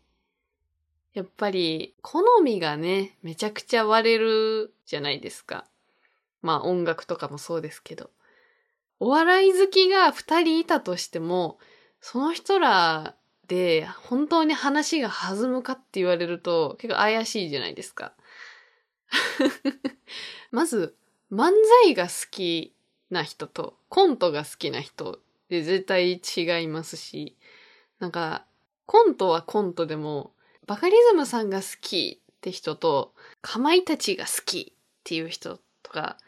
[1.14, 5.64] やっぱり、好みがね、めちゃくちゃ割れるじゃないですか。
[6.42, 8.10] まあ音楽とかもそうですけど。
[9.00, 11.58] お笑い好きが二人いたとしても、
[12.02, 13.14] その人ら
[13.48, 18.12] で本当に話が弾むかって言われると結構怪しいじゃないですか。
[20.52, 20.94] まず、
[21.32, 21.52] 漫
[21.84, 22.75] 才が好き
[23.10, 27.36] な人とコントが好きな人で絶対違いますし、
[27.98, 28.44] なんか、
[28.86, 30.32] コントはコントでも、
[30.66, 36.18] バカリズムさんが好きって人と、かまいたちが好きっていう人とか、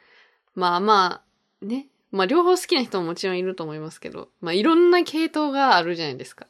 [0.54, 1.22] まあま
[1.62, 1.88] あ、ね。
[2.10, 6.46] まあ両方好きな人ももちろんいると思いますけど、まあいろんな系統があるじゃないですか。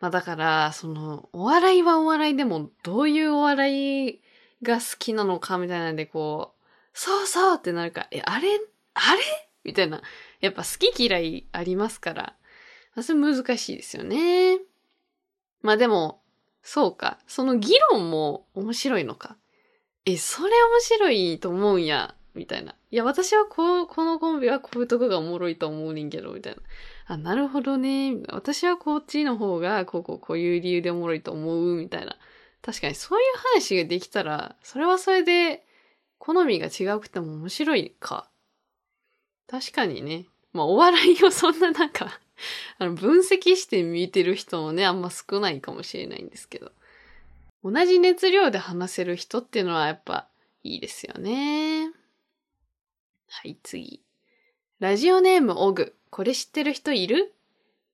[0.00, 4.20] まあだから、その、お笑いはお笑いでも、どういうお笑い
[4.62, 8.48] が好きなのかみたいなんで、こう、そうそうってなるか、え、あれ？
[8.94, 9.45] あれ？
[9.66, 10.00] みたいな。
[10.40, 12.36] やっぱ好き嫌いありますから。
[13.02, 14.58] それ難しいですよね。
[15.60, 16.22] まあでも、
[16.62, 17.18] そうか。
[17.26, 19.36] その議論も面白いのか。
[20.06, 22.14] え、それ面白いと思うんや。
[22.34, 22.74] みたいな。
[22.90, 26.62] いや、私はこう、このコンビはこういうとこがおもろいと思うねんけど、みたいな。
[27.06, 28.14] あ、なるほどね。
[28.28, 32.16] 私はこっちの方が、こうこう、こういう理由でおもろいと思う、みたいな。
[32.62, 35.64] 確かにそういう話ができたら、それはそれで、
[36.18, 38.30] 好みが違くても面白いか。
[39.48, 40.26] 確かにね。
[40.52, 42.20] まあ、お笑いをそんななんか、
[42.78, 46.72] あの、分析して見てる人もね、あんま少ないかもしれないんですけど。
[47.62, 50.28] 同じ熱量で話せる人っていうのはやっぱ
[50.62, 51.92] いいですよね。
[53.28, 54.02] はい、次。
[54.78, 55.96] ラジオネームオグ。
[56.10, 57.34] これ知ってる人いる？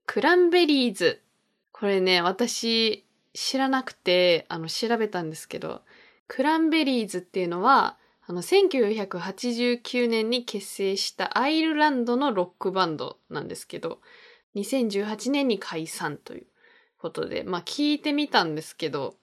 [0.07, 1.23] クランベリーズ。
[1.71, 5.83] これね、私知らなくて、あの、調べたんですけど、
[6.29, 7.97] クランベリーズっていうのは、
[8.33, 14.01] あの、1989年に結成したアイルランドのロックバンドなんですけど、
[14.55, 16.47] 2018年に解散という
[16.97, 19.17] ことで、まあ聞いてみたんですけど、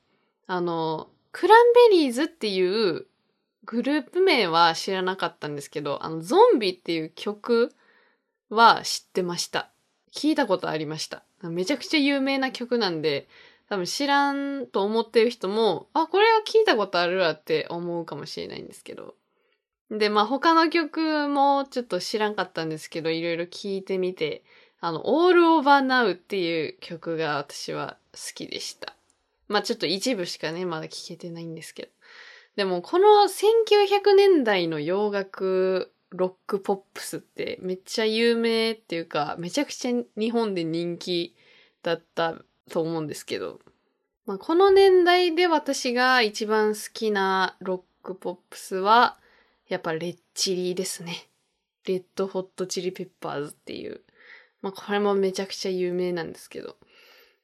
[0.46, 3.08] あの、クランベリーズっていう
[3.66, 7.74] グループ名は知らなかったんですけど、あの、ゾンビっていう曲
[8.52, 9.72] は知ってました。
[10.14, 11.24] 聞いたことありました。
[11.42, 13.28] めちゃくちゃ有名な曲なんで、
[13.70, 19.16] 多分知らんと思ってる人も、あ、これは聞いたことあるわって思うかもしれないんですけど。
[19.92, 24.44] で、まあ他の曲もちょっと知らんかったんですけど、いろいろ聞いてみて、
[24.82, 28.96] あの、All Over Now っていう曲が私は好きでした。
[29.48, 31.90] まあちょっと一部しかね、まだ聴けてないんですけど。
[32.56, 41.36] でもこの1900年代の洋楽ロックポップスってめっちゃ有名っていうか、めちゃくちゃ日本で人気
[41.84, 42.36] だった
[42.70, 43.60] と思うんですけど。
[44.30, 49.18] まあこの年代で私が一番好きなロックポップスは、
[49.68, 51.26] やっぱレッチリですね。
[51.88, 54.02] レッドホットチリペッパーズっていう。
[54.62, 56.78] まあこれもめちゃくちゃ有名なんですけど。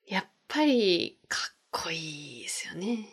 [0.07, 3.09] やっぱりかっこいいですよね。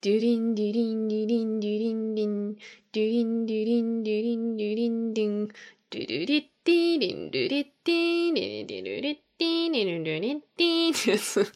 [0.00, 11.52] デュリンデュリンデュリンデュリンディン、デュリンデュリンデュリンデュリンディン、ドゥルリッティリンルリッティリリルリッティリルルリンドゥリリンドゥリッティってやつ。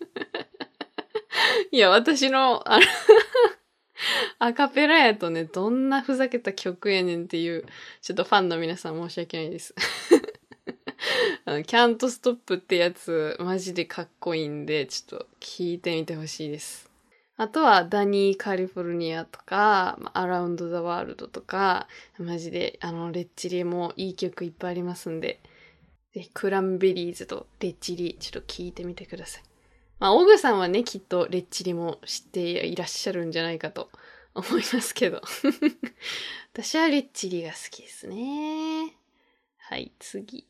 [1.70, 2.84] いや、私の、あの
[4.38, 7.66] アカペラやとね、どんなふざけた曲やねんっていう、
[8.00, 9.74] ちょっとファンの皆さん申し訳ないです。
[11.44, 16.90] あの、キャントストップってやつ、マジでかっこいいんで、ちょっと聞いてみてほしいです。
[17.36, 21.88] あとは、ダニー・カリフォルニアとか、アラウンド・ザ・ワールドとか、
[22.18, 25.40] マジで、あの、レッチリもいい曲いっぱいありますんで、
[26.12, 29.49] ぜひ、クランベリーズとレッチリ、ちょっと聞いてみてください。
[30.00, 33.90] まあ、オグさんはね、きっとレッチリも知っていらっしゃるんじゃないかと
[34.34, 35.20] 思いますけど。
[36.52, 38.96] 私はレッチリが好きですね。
[39.58, 40.46] はい、次。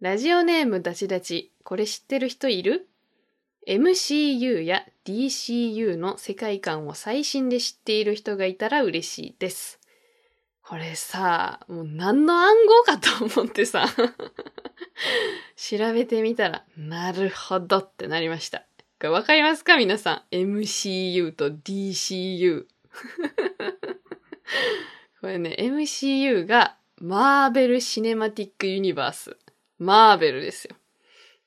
[0.00, 1.50] ラジオネームダチダチ。
[1.64, 2.86] これ知ってる人いる
[3.66, 9.80] ?MCU や DCU の世界観を最新で知っている人がいたら嬉しいです。
[10.62, 13.86] これさ、もう何の暗号かと思ってさ、
[15.56, 18.66] 調べてみたら、なるほどってなりました。
[19.04, 19.76] これわかりますか？
[19.76, 20.34] 皆さん。
[20.34, 22.64] MCU と DCU。
[25.20, 29.36] これね、MCU がマーベル・シネマティック・ユニバース。
[29.78, 30.74] マーベルですよ。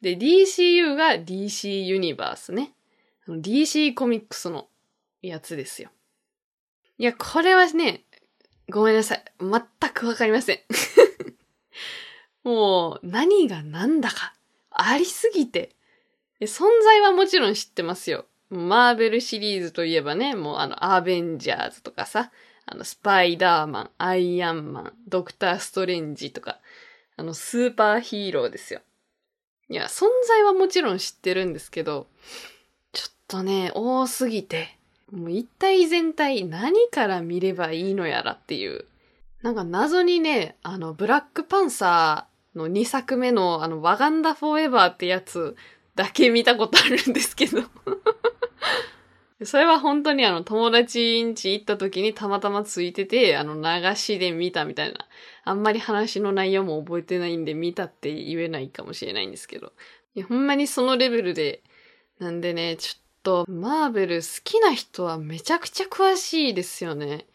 [0.01, 2.73] で、DCU が DC ユニバースね。
[3.27, 4.67] DC コミックスの
[5.23, 5.89] やつですよ。
[6.99, 8.03] いや、これはね、
[8.69, 9.23] ごめんなさい。
[9.41, 9.63] 全
[9.95, 10.59] くわかりません。
[12.47, 14.35] もう、何が何だか、
[14.69, 15.75] ありすぎて。
[16.45, 18.25] 存在はもちろん知ってますよ。
[18.49, 22.31] マーベルシリーズといえばね、もうあの、アベンジャーズとかさ、
[22.65, 26.59] あの、スパイダーマン、アイアンマン、ドクターストレンジとか、
[27.15, 28.81] あの、スーパーヒーローですよ。
[29.69, 32.07] いや、存在はもちろん知ってるんですけど、
[32.93, 34.77] ちょっとね、多すぎて、
[35.11, 38.85] もう一体全体何から見ればいいのやらっていう。
[39.41, 45.55] なんか謎にね、あの、ブラックパンサーの2作目のあの、ワガンダフォーエバーってやつ
[45.97, 47.63] だけ見たことあるんですけど。
[49.43, 55.07] それは本当にあの、友達ん家行った時にたまたまついてて、あの、流しで見たみたいな。
[55.43, 59.73] あんまり話の内容も覚えてないんで見たって言えないかもしれないんですけど。
[60.15, 61.61] いや、ほんまにそのレベルで、
[62.19, 67.25] なんでね、ちょっと、マーベル好きな人はめちゃくちゃ詳しいですよね。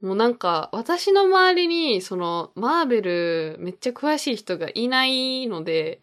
[0.00, 6.00] もうなんか、私の周りに、その、マーベルめっちゃ詳しい人がいないので、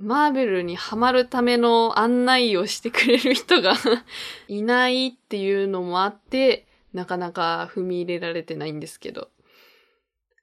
[0.00, 3.74] マーベルにハマるための案内をしてくれる人が
[4.48, 9.28] いないっていうのもあって、なかなか踏み入れられてないんですけど。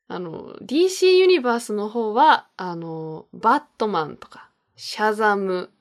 [0.07, 5.71] あの、DC ユニバースの方は、あの、バットマンとか、シャザム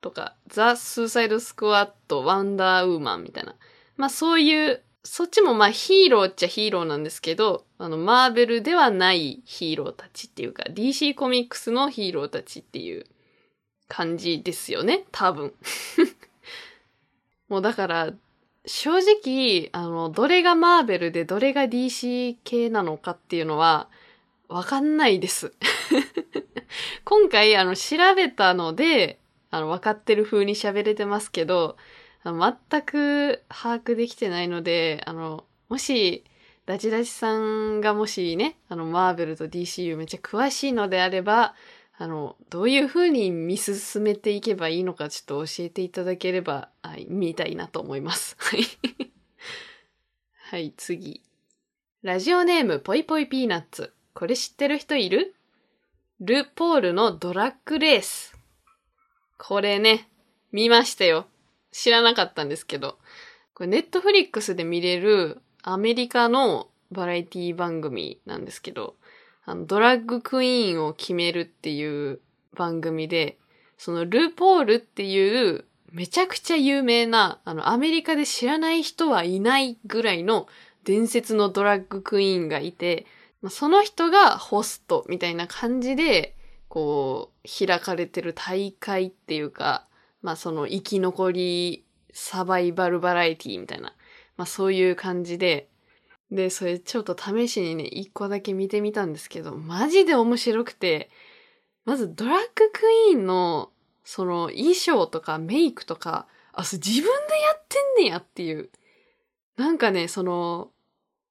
[0.00, 3.54] とか、ザ・スーサイド・スクワット、ワンダーウーマンみたいな。
[3.96, 13.06] まあそういう、そっちもまあヒーローっちゃヒーローなんですけど、あの、マーベルではないヒーローたちっていうか、DC コミックスのヒーローたちっていう
[13.88, 15.54] 感じですよね、多分。
[17.48, 18.12] もうだから、
[18.66, 23.88] 正直、あの、どれがマーベルでどれが DC 系なのかっていうのは、
[24.48, 25.52] わかんないです。
[27.04, 29.18] 今回、あの、調べたので、
[29.50, 31.76] あの、分かってる風に喋れてますけど、
[32.24, 36.24] 全く把握できてないので、あの、もし、
[36.66, 41.54] ダチダチさんがもしね、あの、マーベルと DCU めっちゃ詳しいのであれば、
[41.98, 48.36] あの、どういう風に見進めていけばいいのかちょっと教えていただければ、はい、見たいなと思います。
[48.40, 48.64] はい。
[50.50, 51.22] はい、次。
[52.02, 53.92] ラジオネーム、ぽいぽいピーナッツ。
[54.12, 55.34] これ知ってる人いる？
[56.20, 58.36] ル・ポールのドラッグレース。
[59.38, 60.08] これね、
[60.52, 61.26] 見ましたよ。
[61.72, 62.98] 知らなかったんですけど。
[63.54, 68.96] これネットフリックスで見れるアメリカのバラエティ番組なんですけど、
[69.46, 72.20] あの、ドラッグクイーンを決めるっていう
[72.54, 73.38] 番組で、
[73.78, 80.48] そのルー・ポールっていうめちゃくちゃ有名な、あの、アメリカで知らない人はいないぐらいの
[80.84, 83.06] 伝説のドラッグクイーンがいて、
[83.48, 86.36] その人がホストみたいな感じで、
[86.68, 89.86] こう、開かれてる大会っていうか、
[90.22, 93.94] まあその生き残りサバイバルバラエティみたいな、
[94.36, 95.68] まあそういう感じで、
[96.30, 101.10] で、それちょっと試しにね、一個だけ見てみたんですけど、マジで面白くて、
[101.84, 103.70] まずドラッグクイーンの、
[104.04, 108.70] その衣装とかメイクとか、あ、それ自分でやってんねやっていう。
[109.56, 110.70] なんかね、その、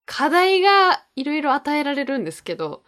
[0.05, 2.83] 課題がいろいろ与えられるんですけど、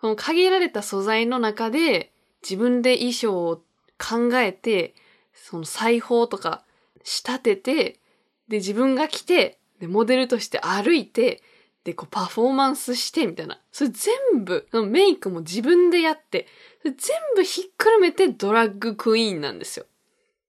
[0.00, 3.62] その限られた素材の中で自分で衣装を
[3.98, 4.94] 考えて、
[5.34, 6.64] その裁縫とか
[7.04, 8.00] 仕立てて、
[8.48, 11.42] で、自分が着て、で、モデルとして歩いて、
[11.84, 13.60] で、こうパフォーマンスしてみたいな。
[13.70, 16.46] それ全部、メイクも自分でやって、
[16.82, 16.94] 全
[17.36, 19.86] 部ひっくるめてドラッグクイーンなんですよ。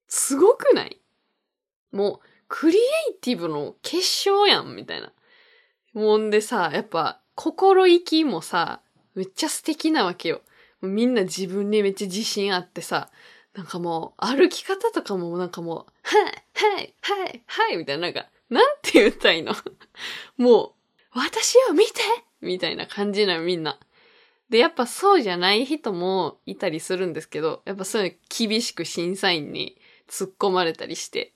[0.08, 1.00] すごくない？
[1.92, 5.12] もう、クリエイティブの結晶やん、みたいな。
[5.94, 8.82] もんでさ、やっぱ、心意気もさ、
[9.14, 10.42] めっちゃ素敵なわけよ。
[10.82, 13.10] みんな自分にめっちゃ自信あってさ、
[13.54, 16.24] なんかもう、歩き方とかもなんかもう、はい、
[16.54, 19.54] はい、はい、はい、みたいな、なんか、なんて言ったいの？
[20.38, 20.76] も
[21.14, 22.02] う、私を見て？
[22.42, 23.80] みたいな感じなの、みんな。
[24.50, 29.78] で、やっぱそうじゃない人もいたりするんですけど、やっぱそういう厳しく審査員に
[30.08, 31.34] 突っ込まれたりして。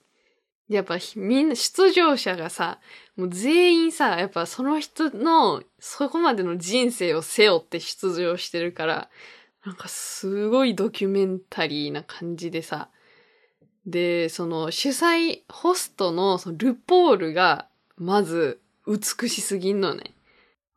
[0.70, 2.80] やっぱみんな出場者がさ、
[3.18, 9.09] もう全員さ、やっぱその人のそこまでの人生を背負って出場してるから、
[9.66, 12.89] なんかすごいドキュメンタリーな感じでさ、
[13.86, 17.67] で、その主催ホストのそのルポールが
[17.97, 20.15] まず美しすぎんのね。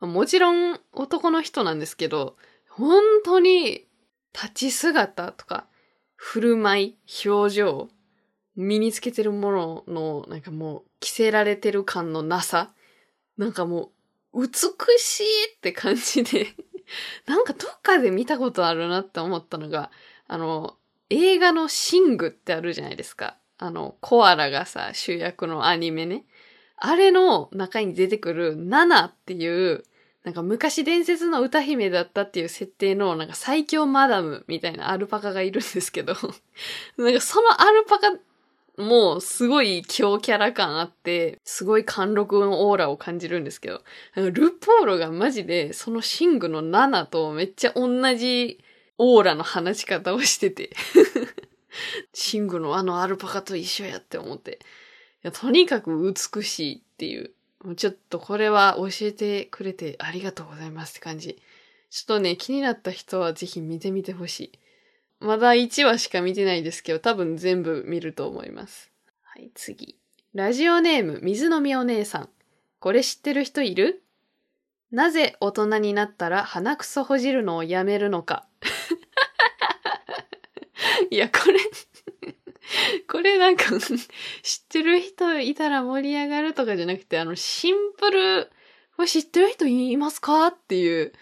[0.01, 2.37] もちろん男の人なんですけど、
[2.69, 3.87] 本当に
[4.33, 5.67] 立ち姿とか
[6.17, 7.89] 振る舞い、表情、
[8.57, 12.73] 身につけてるもののなんかもう着せられてる感のなさ、
[13.37, 13.91] なんかも
[14.33, 14.49] う美
[14.99, 15.25] しい
[15.57, 16.49] って感じで
[17.27, 19.91] なんかどっかで見たことあるなって思ったのが、
[20.27, 20.77] あの、
[21.11, 23.37] 映画のシングってあるじゃないですか。
[23.59, 26.25] あの、コアラがさ、主役のアニメね。
[26.77, 29.85] あれの中に出てくるナナっていう、
[30.25, 36.15] なんか昔伝説の歌姫だったっていう設定のなんか最強マダムみたいなアルパカがいるんですけど、
[36.97, 38.15] なんかそのアルパカ
[38.77, 43.83] もすごい強キャラ感あって、すごい貫禄のオーラを感じるんですけど、
[44.17, 48.59] ルポーロがマジでそのシングの7とめっちゃ同じ
[48.99, 50.71] オーラの話し方をしてて
[52.13, 54.61] シングのあのアルパカと一緒やって思って。
[55.25, 57.33] いやとにかく美しいっていう。
[57.63, 61.41] もうちょっとこれは教えてくれてありがとうございますって感じ。
[61.91, 64.59] ちょっとね、気になった人はぜひ見てみてほしい。
[65.21, 68.91] まだ1話しか見てないですけど、多分全部見ると思います。
[69.23, 69.97] はい、次。
[70.35, 72.29] ラジオネーム、水飲みお姉さん。
[72.81, 74.03] これ知ってる人いる？
[74.91, 78.47] なぜ大人になったら鼻くそほじるのをやめるのか。
[81.11, 81.61] いや、これ
[83.09, 88.51] これなんか 知ってる人いたら盛り上がるとかじゃなくて、あの、シンプル、
[88.97, 91.13] これ知ってる人いますかっていう、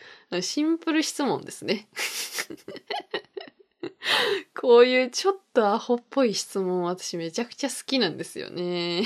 [0.41, 1.89] シンプル質問ですね。
[4.55, 9.05] こういうちょっとアホっぽい質問私めちゃくちゃ好きなんですよね。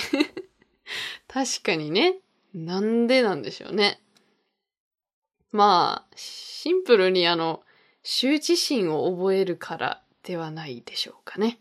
[1.29, 2.19] 確かにね。
[2.55, 4.01] なんでなんでしょうね。
[5.53, 7.63] まあ、シンプルにあの、
[8.05, 11.59] 羞恥心を覚えるからではないでしょうかね。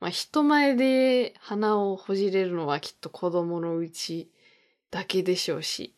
[0.00, 4.28] まあ、人前で鼻をほじれるのはきっと子供のうち
[4.90, 5.94] だけでしょうし。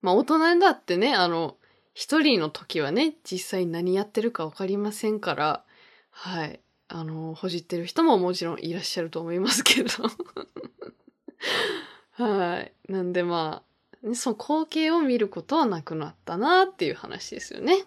[0.00, 1.56] まあ、大人だってね、あの、
[1.92, 5.64] 一人の時はね、実際何やってるかわかりませんから、
[6.10, 6.60] はい。
[6.88, 9.90] あの、ほじってる人ももちろんいらっしゃると思いますけど。
[12.24, 12.72] はい。
[12.90, 13.62] なんでま
[14.02, 17.84] あ、その光景を見ることはなくなったなっていう話ですよね。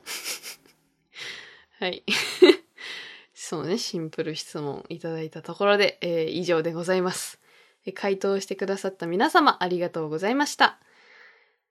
[1.79, 2.03] はい。
[3.49, 7.39] そうね、シンプル質問いただいたところで、えー、以上でございます。
[7.95, 10.77] 回答してくださった皆様ありがとうございました。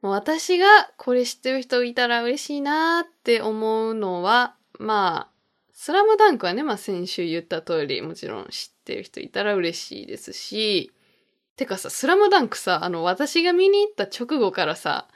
[0.02, 0.66] もう私が
[0.96, 5.32] これ知ってる人いたら嬉しいなって思うのは、まあ、
[5.72, 10.90] スラムダンクはね、まあ先週言った通り、もちろん知ってる人いたら嬉しいですし、
[11.54, 15.06] てかさ、スラムダンクさ、あの、私が見に行った直後からさ、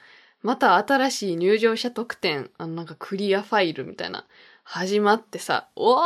[0.42, 4.26] また新しい入場者特典、あの、なんかクリアファイルみたいな、
[4.64, 5.98] 始まってさ、おー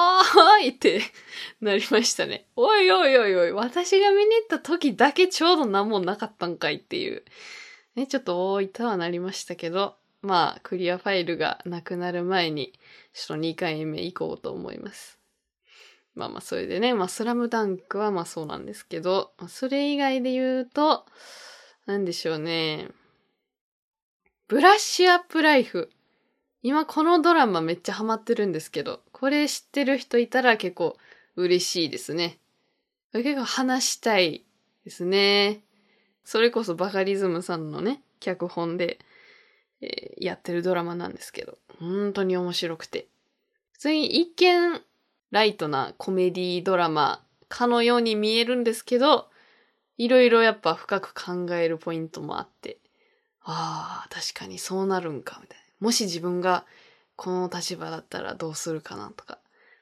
[0.64, 1.02] いって
[1.60, 2.48] なりましたね。
[2.56, 7.24] おいおいおいおい、私が見に行った時だけちょうど何もなかったんかいっていう。
[7.94, 12.72] ね、ちょっと多いとはなりましたけど、まあ、クリアファイルがなくなる前に、
[13.12, 15.18] ちょっと2回目行こうと思います。
[16.14, 21.06] まあまあ、それでね、まあ、スラムダンクはまあそうなんですけど、それ以外で言うと、
[21.84, 22.88] なんでしょうね。
[24.48, 25.90] ブラッシュアップライフ。
[26.66, 30.96] 今このドラマめっちゃハマってるんですけど、これ知ってる人いたら結構
[31.36, 32.40] 嬉しいですね。
[33.12, 34.44] 結構話したい
[34.84, 35.60] ですね。
[36.24, 38.98] それこそバカリズムさんのね、脚本で、
[39.80, 43.06] えー、やってるドラマなんですけど、本当に面白くて。
[43.70, 44.82] 普通に一見
[45.30, 49.28] ライトなコメディドラマかのように見えるんですけど、
[49.98, 52.78] いろいろやっぱ深く考えるポイントもあって、
[53.44, 55.65] ああ、確かにそうなるんか、みたいな。
[55.80, 56.64] もし自分が
[57.16, 59.38] この立場だったらどうするかなとか、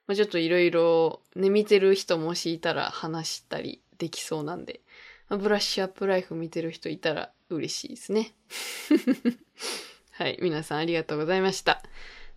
[0.07, 4.81] まあ、ちょっといろいろね、見てる人もしいたら話したりできそうなんで、
[5.29, 8.35] ブラッシュアップライフ見てる人いたら嬉しいですね。
[10.13, 11.83] はい、皆さんありがとうございました。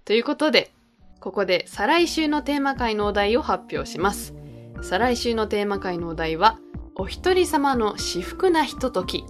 [0.06, 0.72] ということで、
[1.20, 4.34] ここで再来週のテーマ会のお題を発表します。
[4.82, 6.60] 再来週のテーマ会のお題は、
[6.96, 9.26] お一人様の至福なひととき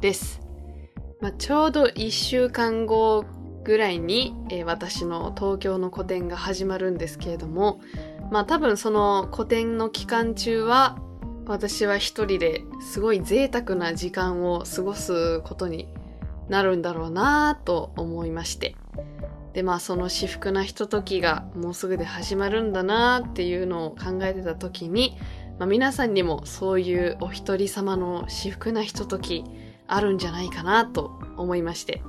[0.00, 0.40] です。
[1.20, 3.24] まあ、ちょうど一週間後
[3.68, 7.82] ぐらいに、えー、私の東京の個展が始まるんですけれども、
[8.30, 10.98] まあ多分その個展の期間中は
[11.44, 15.86] 私は一人ですごい贅沢な時間を過ごすことに
[16.48, 18.74] なるんだろうなぁと思いまして。
[19.52, 25.18] でまあその至福なひとときがもうすぐで始まるんだなっていうのを考えてた時に、
[25.58, 29.44] まあ、皆さんにもそういうお一人様の至福なひととき
[29.86, 32.00] あるんじゃないかなと思いまして。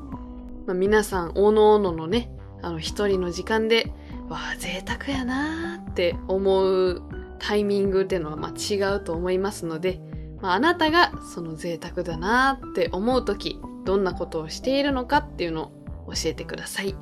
[0.69, 2.29] まあ、皆さん、おのおののね、
[2.61, 3.91] あの一人の時間で、
[4.29, 7.01] わあ、贅沢やなーって思う
[7.39, 9.99] タイミングっていうのはまあ違うと思いますので、
[10.39, 15.71] まあ、あなたがその贅沢だなーって思うとき、どんなことをしているのかっていうの
[16.05, 16.95] を教えてください。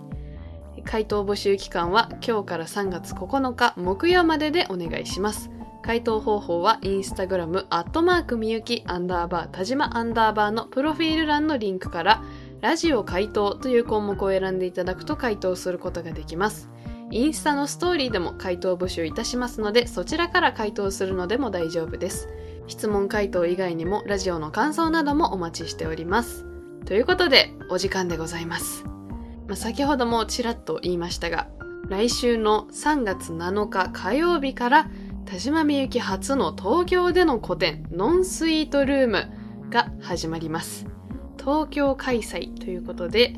[0.86, 5.50] 回答募集期間は今日から3月9日木曜まででお願いします。
[5.82, 12.24] 回答方法はインスタグラムアットマークみゆきアンダーバー田島アンダーバーのプロフィール欄のリンクから
[12.60, 16.70] ラジオ回答という項目を選んでいただくと回答することができます。
[17.12, 22.28] インスタのストーリーでも回答募集いたしますので、そちらから回答するのでも大丈夫です。
[22.68, 26.46] 質問回答以外にもラジオの感想などもお待ちしております。
[26.86, 28.84] ということで、お時間でございます。
[29.48, 31.48] まあ、先ほどもちらっと言いましたが、
[31.88, 34.90] 来週の3月7日火曜日から
[35.26, 39.30] 田島みゆき初の東京での個展、ノンスイートルーム
[39.70, 40.97] が始まります。
[41.48, 43.34] 東京開催ということで、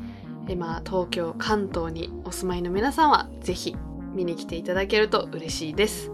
[0.48, 3.76] えまあ、東京、関東にお住まいの皆さんはぜひ
[4.16, 6.10] 見に来ていただけると嬉しいです。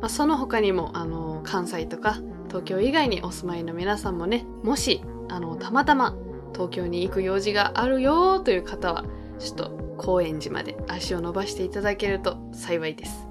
[0.00, 6.14] まあ、その他にも、あの、関西とか東京以外にお住まいの皆さんもね、もし、あの、たまたま
[6.52, 9.04] 東京に行く用事があるよという方は、
[9.40, 13.26] ちょっと高円寺まで足を伸ばしていただけると幸いです。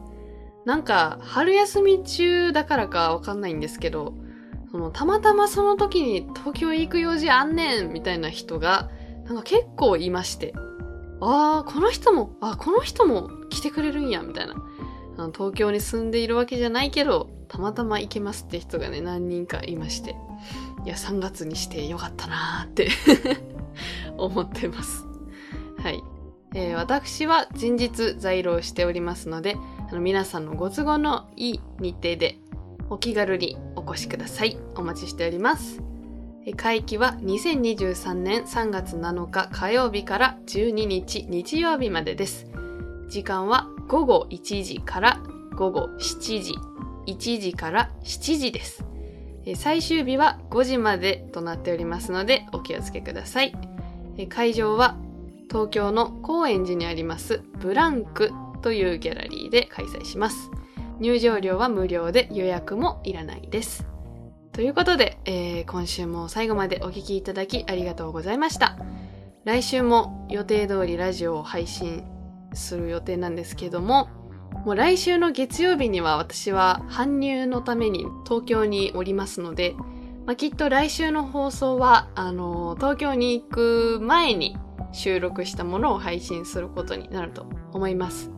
[0.66, 4.16] なんか、春休み中だからかわかんないんですけど、
[4.72, 8.90] そのたまたまその時に東京行く用事あんねんみたいな人が
[9.26, 10.54] なんか結構いまして、
[11.22, 14.56] ああ、この人も、あこの人も来てくれるんや、みたいな。
[15.18, 20.16] あの東京に住んでいるわけじゃないけど、たまたま行けますって人がね、何人かいまして。
[20.84, 22.90] いや、3月にしてよかったなーって
[24.18, 25.06] 思ってます。
[25.78, 26.04] はい。
[26.56, 29.58] えー、私は前日在労しておりますので、
[29.90, 32.40] あの皆さんのご都合のいい日程で
[32.92, 34.58] お気軽にお越しください。
[34.76, 35.82] お待ちしております。
[36.58, 42.48] 会期は2023年3月7日火曜日から12日日曜日までです。
[43.08, 45.22] 時間は午後1時から
[45.56, 46.54] 午後7時、
[47.08, 48.84] 1時から7時です。
[49.56, 53.54] 最終日は5時までとなっておりますのでお気をつけください。
[54.28, 54.98] 会場は
[55.50, 58.32] 東京の高円寺にありますブランク
[58.62, 60.52] というギャラリーで開催します。
[61.02, 63.88] 入場料は無料で予約もいらないです。
[64.52, 68.78] ということで、えー、今週も最後までお聴きいただきありがとうございました。
[69.44, 72.04] 来週も予定通りラジオを配信
[72.54, 74.10] する予定なんですけども、
[74.64, 79.74] もう来週の月曜日には私は搬入のために東京におりますので、
[80.28, 84.56] まあ、きっと来週の放送は、あの、東京に行く前に
[84.92, 88.30] 収録したものを配信することになると思います。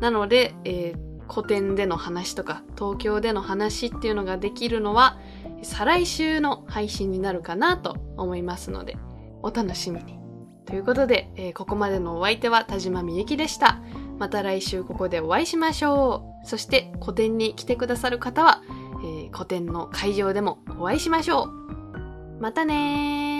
[0.00, 5.18] なので、えー、古典での話とか東京での話っていうのができるのは
[5.62, 8.96] 再来週の配信になるかなと思いますので
[9.42, 10.18] お楽しみに。
[10.64, 13.80] ということで、えー、ここまでのお相手は田島みゆきでした。
[14.18, 16.46] また来週ここでお会いしましょう。
[16.46, 18.62] そして古典に来てくださる方は、
[19.02, 22.40] えー、古典の会場でもお会いしましょう。
[22.40, 23.35] またね